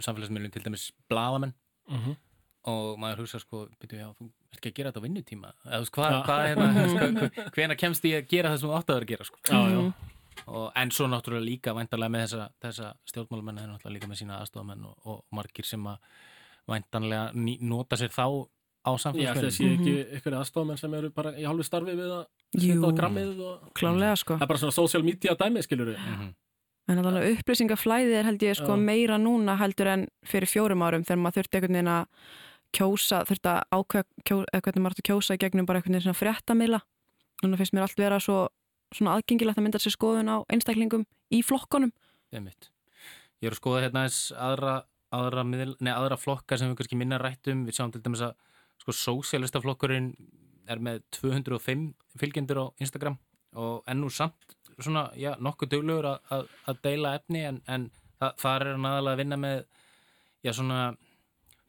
[0.05, 1.55] samfélagsmiðlum til dæmis blaðamenn
[1.89, 2.17] Mhm.
[2.69, 5.77] og maður hugsa sko, byrju, já, þú ert ekki að gera þetta á vinnutíma eða
[5.77, 6.23] þú veist, hvað, Já.
[6.29, 6.71] hvað hérna
[7.57, 9.39] hvena kemst ég að gera það sem þú átt að vera að gera sko.
[9.49, 9.93] Já, já
[10.47, 14.41] og, en svo náttúrulega líka væntanlega með þessa, þessa stjórnmálamenn er náttúrulega líka með sína
[14.41, 15.99] aðstofamenn og, og margir sem að
[16.71, 18.27] væntanlega ný, nota sér þá
[18.81, 21.97] á Ég ætla að samfélagsmiðlum sé ekki ykkur aðstofamenn sem eru bara í hálfu starfi
[21.99, 22.23] við að
[22.57, 24.39] setja á grammið og klálega sko.
[24.39, 26.31] það er bara svona social media dæmi, skilur við Mhm.
[26.91, 28.81] En alveg upplýsingaflæðið er held ég sko Já.
[28.83, 32.07] meira núna heldur en fyrir fjórum árum þegar maður þurfti einhvern veginn að
[32.75, 36.19] kjósa, þurfti að ákveða hvernig maður átti að kjósa í gegnum bara einhvern veginn svona
[36.19, 36.81] fréttamila.
[37.45, 38.49] Núna finnst mér allt vera svo
[38.95, 41.93] svona aðgengilegt að mynda sér skoðun á einstaklingum í flokkonum.
[42.35, 42.71] Einmitt.
[43.41, 44.75] Ég er að skoða hérna eins aðra,
[45.15, 47.65] aðra, miðl, nei, aðra flokkar sem við kannski minna rættum.
[47.69, 48.37] Við sjáum til dæmis að
[48.83, 50.13] sko, sósialistaflokkurinn
[50.71, 51.87] er með 205
[52.21, 53.17] fylgjendur á Instagram
[53.59, 57.89] og ennú samt svona, já, nokkuð duglegur að, að, að deila efni en, en
[58.21, 59.57] það, þar er hann aðalega að vinna með
[60.47, 60.83] já, svona,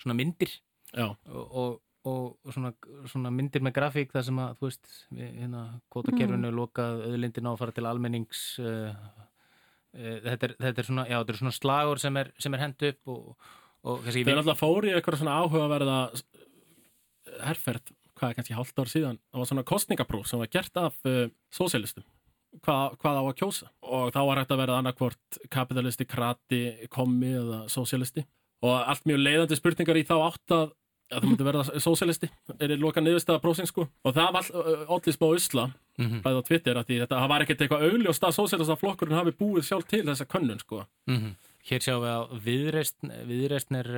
[0.03, 0.53] svona myndir
[0.91, 1.75] Já, og, og,
[2.07, 2.71] og svona,
[3.09, 6.57] svona myndir með grafík þar sem að, þú veist, hérna, kvotakerfinu mm.
[6.57, 8.93] lokað, auðlindin á að fara til almennings uh,
[9.93, 12.63] uh, þetta, er, þetta er svona, já, þetta er svona slagur sem er, sem er
[12.65, 13.51] hend upp og,
[13.85, 15.99] og kannski, þeir alltaf fóri eitthvað svona áhugaverða
[17.45, 19.21] herferð, hvað er kannski hálft ár síðan.
[19.29, 21.23] Það var svona kostningapróf sem var gert af uh,
[21.53, 22.07] sósialistum
[22.59, 23.69] hvað, hvað á að kjósa?
[23.87, 28.25] Og þá var hægt að verða annarkvort kapitalisti, krati, komi eða sósialisti
[28.61, 30.73] og allt mjög leiðandi spurningar í þá átt að
[31.11, 34.49] að það myndi verða sósialisti er loka niðurstaða prófsins sko og það var
[34.95, 38.23] allir smá usla mm bæði á Twitter að því þetta það var ekkert eitthvað augljóst
[38.23, 41.33] að sósialista flokkurinn hafi búið sjálf til þessa könnun sko -hmm.
[41.61, 43.89] Hér sjáum við að viðreistn, viðreistn er,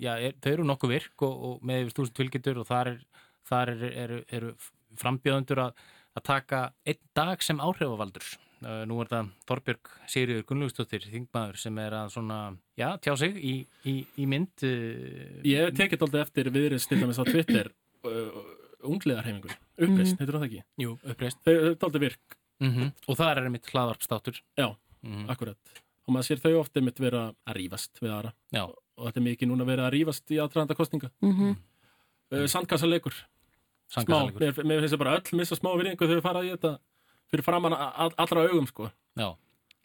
[0.00, 3.02] já, er, þau eru nokkuð virk og, og með yfir þúsund fylgjendur og þar er,
[3.44, 4.54] þar er, eru
[5.02, 5.82] frambjöðundur að,
[6.16, 8.24] að taka einn dag sem áhrifavaldur.
[8.62, 12.36] Uh, nú er það Þorbjörg Sigriður Gunnlaugstóttir, þingmaður sem er að svona,
[12.78, 13.54] já, tjá sig í,
[13.90, 14.52] í, í mynd.
[14.62, 17.72] Uh, Ég hef tekið alltaf eftir viðrið til dæmis á Twitter
[18.06, 18.42] uh,
[18.86, 21.40] ungliðarhefingur, uppreist, heitir það ekki Jú, uppreist.
[21.42, 24.36] þau er alltaf virk, Mm Og það er mitt hlaðvarpstáttur.
[24.58, 24.68] Já.
[25.02, 25.58] Mm akkurat
[26.06, 28.62] og maður sér þau ofta mitt vera að rífast við aðra Já.
[28.66, 31.56] og þetta er mikið núna verið að rífast í aðdraðanda kostninga Mm -hmm.
[32.34, 34.40] uh, Sandkassalegur, smá, Sangkasalegur.
[34.40, 36.72] mér, mér finnst það bara öll missa smá virðingu þegar við fara í þetta
[37.32, 39.28] fyrir framann all, allra augum sko Já.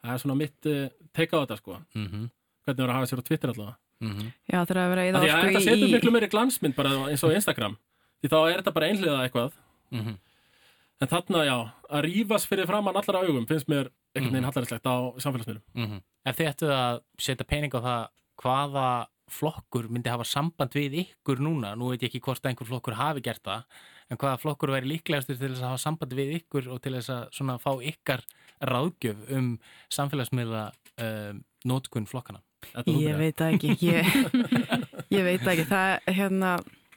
[0.03, 2.29] það er svona mitt uh, teika á þetta sko Mm -hmm.
[2.65, 5.05] hvernig það er að hafa sér á Twitter allavega Mm Já, það er að vera
[5.07, 5.93] í Af því að það sko setur í...
[5.93, 7.77] miklu meiri glansmynd bara eins og á Instagram
[8.21, 9.51] því þá er þetta bara einhliða eitthvað
[9.91, 10.17] -hmm.
[11.01, 11.57] en þarna já,
[11.89, 14.49] að rífast fyrir framann allra augum finnst mér einhvern veginn Mhm.
[14.49, 18.07] hallarinslegt á samfélagsmiðlum Mm Ef þið ættu að setja pening á það
[18.43, 22.97] hvaða flokkur myndi hafa samband við ykkur núna, nú veit ég ekki hvort einhver flokkur
[22.97, 23.65] hafi gert það,
[24.07, 27.13] en hvaða flokkur væri líklegastur til þess að hafa samband við ykkur og til þess
[27.13, 28.23] að svona fá ykkar
[28.63, 29.53] ráðgjöf um
[29.93, 30.63] samfélagsmiðla
[31.03, 32.41] um, nótkun flokkana.
[32.89, 34.07] Ég veit ekki, ég,
[35.15, 36.53] ég veit ekki, það, hérna,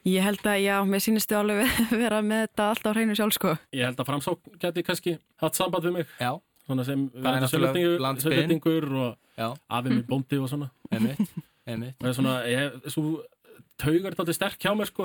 [0.07, 3.53] ég held að, já, mér sýnistu alveg vera með þetta alltaf á hreinu sjálf, sko.
[3.75, 6.17] Ég held að framsókn geti kannski hatt samband við mig.
[6.17, 6.33] Já,
[6.65, 8.23] svona sem landsbyggðin.
[8.23, 10.71] sölutningur og afið mér bóndi og svona
[11.79, 12.59] það er svona, ég,
[12.91, 13.03] svo
[13.81, 15.03] taugar þetta sterk hjá mér sko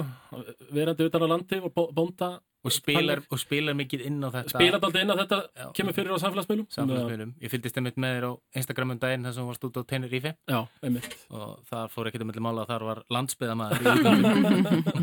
[0.75, 2.29] verandi utan á landi og bónda
[2.67, 5.67] Og spilar, og spilar mikið inn á þetta spila þetta inn að þetta Já.
[5.77, 7.31] kemur fyrir á samfélagsmiðlum samfélagsmiðlum.
[7.45, 9.83] Ég fylgdist einmitt með þér á Instagram um daginn þar sem þú varst út á
[9.93, 13.63] Tenerife Já, einmitt og þar fór ekkert um milli mála að þar var útlöndum.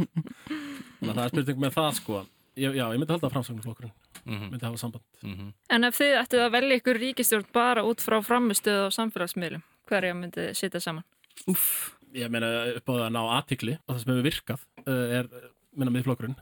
[0.99, 2.27] Þannig að það er spurning með það sko ég,
[2.75, 5.49] Já, ég myndi halda að framsóknarflokkurinn Mhm, myndi hafa samband mhm.
[5.69, 10.13] En ef þið ættið að velja ykkur ríkistjórn bara út frá framistöðu á samfélagsmiðlum, hverja
[10.15, 11.03] myndið þið sitja saman?
[11.51, 11.67] Úff,
[12.13, 15.29] Ég meina upp á það að ná aðtikli og það sem hefur virkað uh, er,
[15.73, 16.35] minna miðflokkurinn.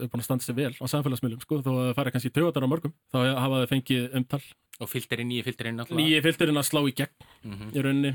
[0.00, 2.64] Er búin að standa sig vel á samfélagsmiðlum sko, þó að það fara kannski töðar
[2.64, 4.40] á mörgum þá hafa þau fengið umtal.
[4.80, 7.66] Og filterinn, nýju filterinn nýji filterinn að slá í gegn Mhm.
[7.76, 8.12] í rauninni.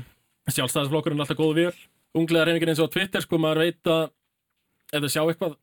[0.50, 1.76] Sjálfstæðisflokkurinn er alltaf góð vél.
[2.16, 4.10] Unglega reyningin eins og á Twitter sko maður veit að
[4.92, 5.54] ef þau sjá eitthvað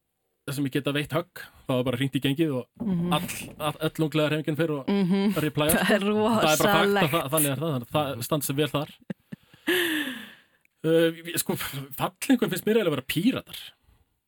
[0.47, 2.65] það sem ég geta veitt högg þá er bara hringt í gengið og
[3.15, 3.27] all,
[3.59, 7.13] all, all unglega reyningin fyrir og mhm, replæja það er það er bara fakt að
[7.13, 8.91] það, þannig er það þannig að það standi sig vel þar
[10.83, 13.61] uh, sko fallingum finnst mér eiginlega að vera píratar.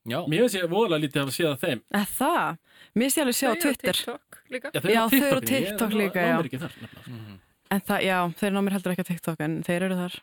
[0.06, 1.80] Já, Mér finnst ég voðalega lítið að séð að þeim.
[1.90, 2.58] Eða það?
[2.94, 3.98] Mér sé alveg sjá á Þau eru Twitter.
[3.98, 4.70] TikTok líka.
[4.76, 7.02] Já, á þau eru á TikTok, ég líka, nefnilega.
[7.10, 7.34] Mhm.
[7.74, 10.14] En það, já, þeir ná mér heldur ekki á TikTok en þeir eru þar.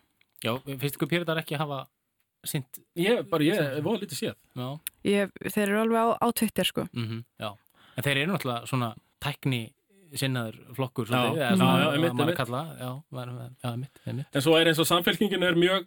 [0.43, 1.81] Já finnst ykkur Píratar ekki hafa
[2.47, 4.36] sint Ég, bara, ég er voðalega lítið séð.
[4.55, 4.69] Já,
[5.11, 6.88] ég, Þeir eru alveg á, á Twitter sko.
[6.95, 7.51] Mhm, já.
[7.97, 8.89] En þeir eru náttúrulega svona
[9.23, 9.61] tækni
[10.20, 12.38] sinnaður flokkur Já, svolítið, já, eða svona já, einmitt, maður einmitt.
[12.38, 12.91] kalla Já,
[13.64, 15.86] já, einmitt, einmitt En svo er eins og samfélkingin er mjög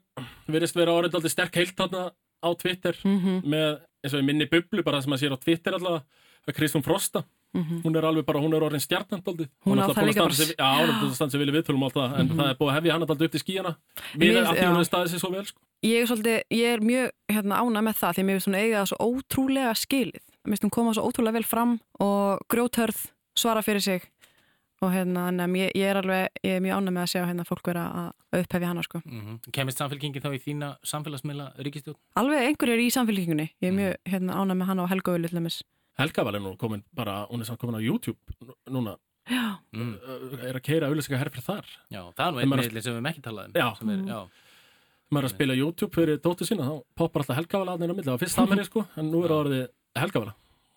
[0.48, 2.10] virðist vera orðið aldrei sterk heilt þarna
[2.42, 5.72] á Twitter mm með eins og í minni bublu bara sem að sér á Twitter
[5.78, 6.02] að
[6.54, 7.24] Kristún Frosta
[7.56, 9.64] hún er alveg bara, hún er orðin stjarnandaldið Mhm.
[9.64, 11.88] Hún á það líka bara- Já, hún er búin að standa sig vilja viðtölum og
[11.88, 12.36] allt það en Mhm.
[12.36, 13.72] það er búið að hefja hann alltaf upp til skíjana
[14.14, 14.66] Mér- við að já.
[14.66, 15.60] hún hefur staðið sér svo vel sko.
[15.82, 18.60] Ég er svolítið, ég er mjög hérna, ánað með það því að mér finnst hún
[18.60, 23.06] eiga það svo ótrúlega skilið Mér finnst hún koma svo ótrúlega vel fram og grjóthörð
[23.36, 24.02] svara fyrir sig
[24.82, 27.44] og hérna, nefn, ég, ég er alveg ég er mjög ánað með að sjá hérna
[27.48, 27.84] fólk vera
[28.32, 29.00] að upphefja hana sko.
[29.06, 31.96] mm Kemist samfélkingin þá í þína samfélagsmiðla ríkistjórn?
[32.20, 35.62] Alveg einhverjir í samfélkingunni ég er mjög hérna, ánað með hana og Helga til dæmis.
[35.98, 38.96] Helga var nú komin bara, hún er samt komin á YouTube nú- núna,
[39.26, 39.98] Já, Mm.
[40.44, 41.64] er að keira auðlýsingar herfrið þar.
[41.90, 43.74] Já, það er nú einn meðlinn sem við hefum ekki talað um Já.
[43.78, 44.18] sem er, já,
[45.10, 48.04] maður er að spila YouTube fyrir dóttu sína þá poppar alltaf Helgavala aðeins á milli,
[48.06, 49.68] það var fyrst það með sko en nú er það orðið
[49.98, 50.34] Helgavala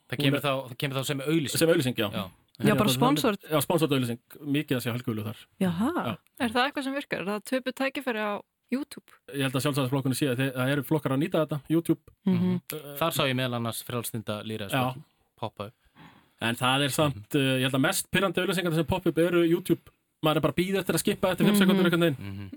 [0.09, 2.09] það kemur þá, það kemur þá sem auðlýsing sem auðlýsing, já.
[2.09, 2.23] Já,
[2.67, 3.39] Já, bara sponsored.
[3.49, 6.13] Já, sponsored auðlýsing, mikið að sé Helgavölu þar Jaha, Já.
[6.43, 7.19] Er það eitthvað sem virkar?
[7.19, 8.31] Er það töpu tækifæri á
[8.69, 9.07] YouTube?
[9.33, 12.59] Ég held að sjálfsæðisflokkunni sé að það eru flokkar að nýta þetta, YouTube Mhm.
[12.73, 15.03] uh, Þar sá ég meðal annars frjálstinda lýraðsflokkin
[15.39, 15.73] poppa upp
[16.41, 19.41] En það er samt, uh, ég held að mest pyrrandi auðlýsingar sem popp upp eru
[19.47, 19.81] YouTube
[20.23, 21.59] maður er bara að býða eftir að skippa eftir 5 Mhm.
[21.63, 22.51] sekundur einhvern veginn mm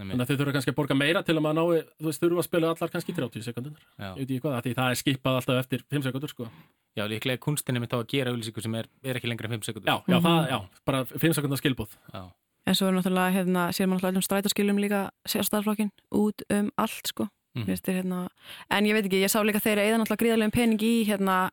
[0.00, 2.40] Þannig að þið þurfa kannski að borga meira til að maður nái þú veist, þurfa
[2.40, 5.00] að spila allar kannski 30 sekundur Já, Ég veit ekki hvað, af því það er
[5.02, 6.48] skipað alltaf eftir 5 sekundur sko.
[6.96, 9.54] Já líklega er kunstinni mitt á að gera auðlýsingu sem er, er ekki lengra en
[9.60, 10.24] 5 sekundur Já, já, Mhm.
[10.24, 12.22] það, já, bara 5 sekundar skilbúð já.
[12.66, 17.06] en svo er náttúrulega hérna, sér maður náttúrulega um strætóskilum líka sjálfstæðarflokkin út um allt
[17.06, 17.28] sko.
[17.56, 17.64] Mhm.
[17.66, 18.28] Finnst þér, hérna,
[18.70, 21.50] en ég veit ekki, ég sá líka þeir eða náttúrulega gríðarlegum pening í hérna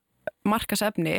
[0.51, 1.15] markasefni,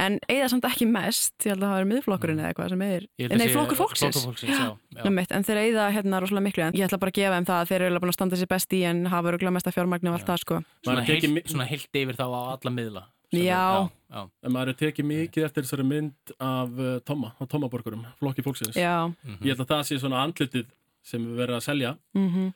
[0.00, 3.06] en eða samt ekki mest, ég held að það er miðflokkurinn eða eitthvað sem er,
[3.32, 4.18] nei, flokkur fólksins.
[4.18, 5.10] Flokkur fólksins, já, já.
[5.10, 7.62] Mitt, en þeir eða hérna rosalega miklu en ég ætla bara að gefa þeim það
[7.62, 10.18] að þeir eru búin að standa sér best í en hafa örgulega mesta fjármagni og
[10.18, 10.62] allt það sko.
[10.84, 13.04] Svona, tekið heilt, svona heilt yfir þá á alla miðla.
[13.32, 13.88] Já.
[13.88, 18.04] er- já, En maður er tekið mikið eftir þessari mynd af uh, Tomma, á Tommaborgurum,
[18.20, 18.76] flokki fólksins.
[18.76, 19.38] Já, mhm.
[19.40, 20.66] Ég held að það sé svona andlitið
[21.02, 21.94] sem við verðum að selja.
[22.14, 22.52] Mhm,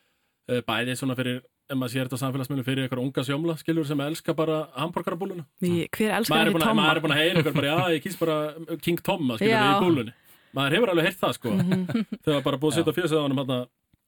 [0.53, 3.87] uh, bæði svona fyrir, ef maður sér þetta á samfélagsmiðlum fyrir eitthvað unga sjómla, skilur
[3.89, 6.77] sem elska bara hambúrgarabúluna hver elskar ekki Tomma?
[6.83, 8.37] maður er búin að heyra eitthvað bara, já, ég kýst bara
[8.85, 9.63] King Tomma, skilur Já.
[9.63, 9.73] Mhm.
[9.73, 10.15] við í búlunni.
[10.57, 11.51] Maður hefur alveg heyrt það, sko.
[12.25, 13.59] Þegar bara búið að setja hann hérna,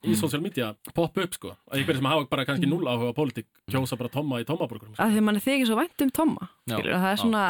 [0.07, 1.51] í social media, poppa upp, sko.
[1.67, 4.95] Að einhverjir sem hafa bara kannski null áhuga á pólitík kjósa bara Tomma í Tommaborgurum
[4.95, 7.21] að því mann er þykir svo vænt um Tomma Já, skilur, það er já.
[7.25, 7.43] svona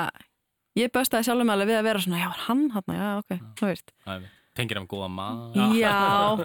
[0.80, 4.26] ég böstaði sjálfum með alveg við að vera svona já, hann hann, já, ok,
[4.57, 5.93] tengir hann góða maður já,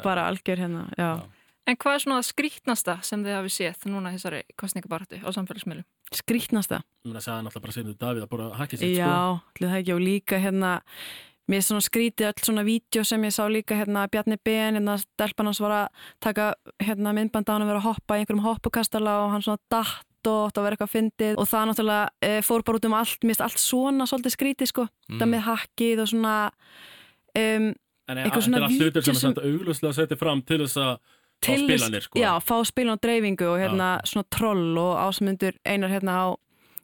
[0.08, 1.08] bara algjör hérna já.
[1.66, 1.70] Já.
[1.72, 5.84] En hvað er svona það skrítnasta sem þið hafi séð núna þessari kostningabartu á samfélagsmiðlum?
[6.14, 9.56] skrítnasta ég meina að segja náttúrulega bara Sigmundur Davíð að bara hakki sitt, já, sko
[9.56, 10.72] allir það ekki og líka hérna
[11.48, 14.98] mér er svona skrítið öll svona vídeo sem ég sá líka hérna Bjarni Ben, hérna
[15.00, 15.88] stelpan hans var að
[16.20, 16.50] taka
[16.84, 20.28] hérna myndband á hann að vera að hoppa í einhverjum hoppukastala og hann svona datt
[20.30, 23.34] og að vera eitthvað fyndið og það náttúrulega e, fór bara út um allt, mér
[23.34, 25.18] finnst allt svona svolítið skrítið sko, Mm.
[25.20, 26.36] það með hakkið og svona
[27.36, 27.66] um,
[28.08, 30.58] en Eitthvað þetta svona er allt hlutir sem er sem- samt auglustlega setið fram til
[30.64, 30.96] þess að
[31.44, 32.18] fá til þess- spilanir, sko.
[32.20, 36.26] Já, fá spilan á dreifingu og hérna svona troll og ásmundur einar hérna á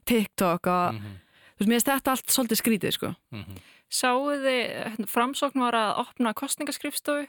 [0.07, 1.19] TikTok og Mhm,
[1.57, 3.15] þú veist, mér finnst þetta allt svolítið skrítið sko.
[3.33, 3.57] mhm.
[3.91, 7.27] Sáu þið, hérna, framsókn var að opna kostningaskrifstofu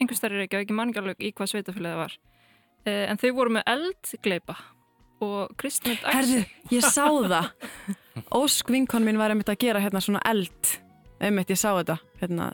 [0.00, 2.16] einhvers þar er ekki, og ekki manningalög í hvað sveitafélagið var.
[2.86, 4.56] Eh, en þau voru með eldgleipa
[5.22, 7.52] og Kristmund Herðu, ég sá það.
[8.34, 10.80] Ósk vinkon mín var einmitt að gera hérna svona eld.
[11.20, 12.52] Einmitt, ég sá þetta hérna.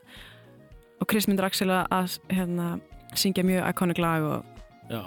[1.00, 2.80] og Kristmyndur Axel að hérna,
[3.14, 4.44] syngja mjög iconic lag og
[4.88, 5.02] Já,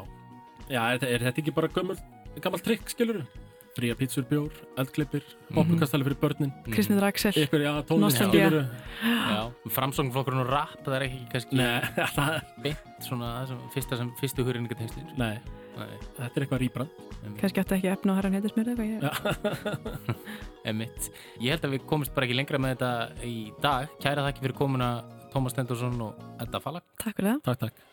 [0.70, 3.24] já er, er þetta ekki bara gammal trikk, skilur
[3.72, 5.24] Fría pítsur, bjór, eldklippir,
[5.56, 6.50] hoppukastali fyrir börnin.
[7.88, 8.50] Tónlist, Nostalgía.
[8.50, 8.66] skilur
[9.32, 11.80] Já, framsóknflokkurinn og rap það er ekki kannski Nei,
[12.18, 12.34] það,
[12.66, 15.38] beint svona það sem, fyrsta sem fyrstu hugreiningatengslir nei,
[15.78, 15.88] Nei,
[16.18, 16.98] þetta er eitthvað rýbrand.
[17.40, 19.88] Kannski ætti ekki efna á herran heitis mér eitthvað ég...
[20.74, 21.08] emitt
[21.40, 22.92] Ég held að við komumst bara ekki lengra með þetta
[23.30, 23.96] í dag.
[24.04, 24.92] Kæra þakki fyrir komuna
[25.32, 26.84] Tómas Stendursson og Edda Falak.
[27.00, 27.42] Takk fyrir það.
[27.48, 27.91] Takk, takk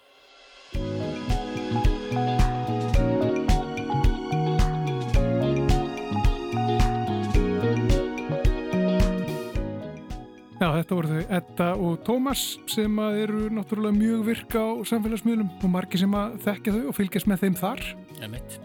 [10.58, 15.70] Já, þetta voru þau Edda og Tómas sem eru náttúrulega mjög virka á samfélagsmiðlum og
[15.70, 17.82] margir sem að þekkja þau og fylgjast með þeim þar.
[18.26, 18.56] Emitt,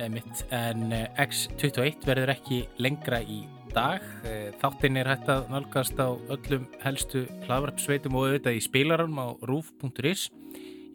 [0.00, 3.42] emitt En eh, X21 verður ekki lengra í
[3.76, 4.00] dag.
[4.24, 9.28] Eh, Þáttinn er hægt að nálgast á öllum helstu hlaðvarpsveitum og auðvitað í spilaranum á
[9.44, 10.30] roof.is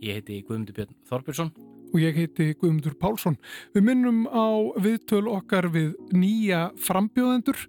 [0.04, 1.52] Ég heiti Guðmundur Björn Þorbjörnsson
[1.88, 3.38] og ég heiti Guðmundur Pálsson.
[3.74, 4.46] Við minnum á
[4.84, 7.64] viðtöl okkar við nýja frambjóðendur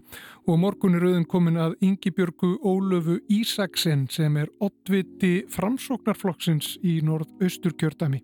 [0.48, 8.22] og morgun er auðin komin að Yngibjörgu Ólöfu Ísaksen sem er ottviti framsóknarflokksins í norð-austurkjördami.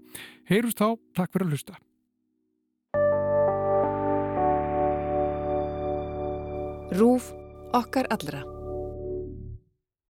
[0.50, 1.78] Heyrust þá, takk fyrir að lusta.
[6.94, 7.32] Rúf
[7.74, 8.53] okkar allra.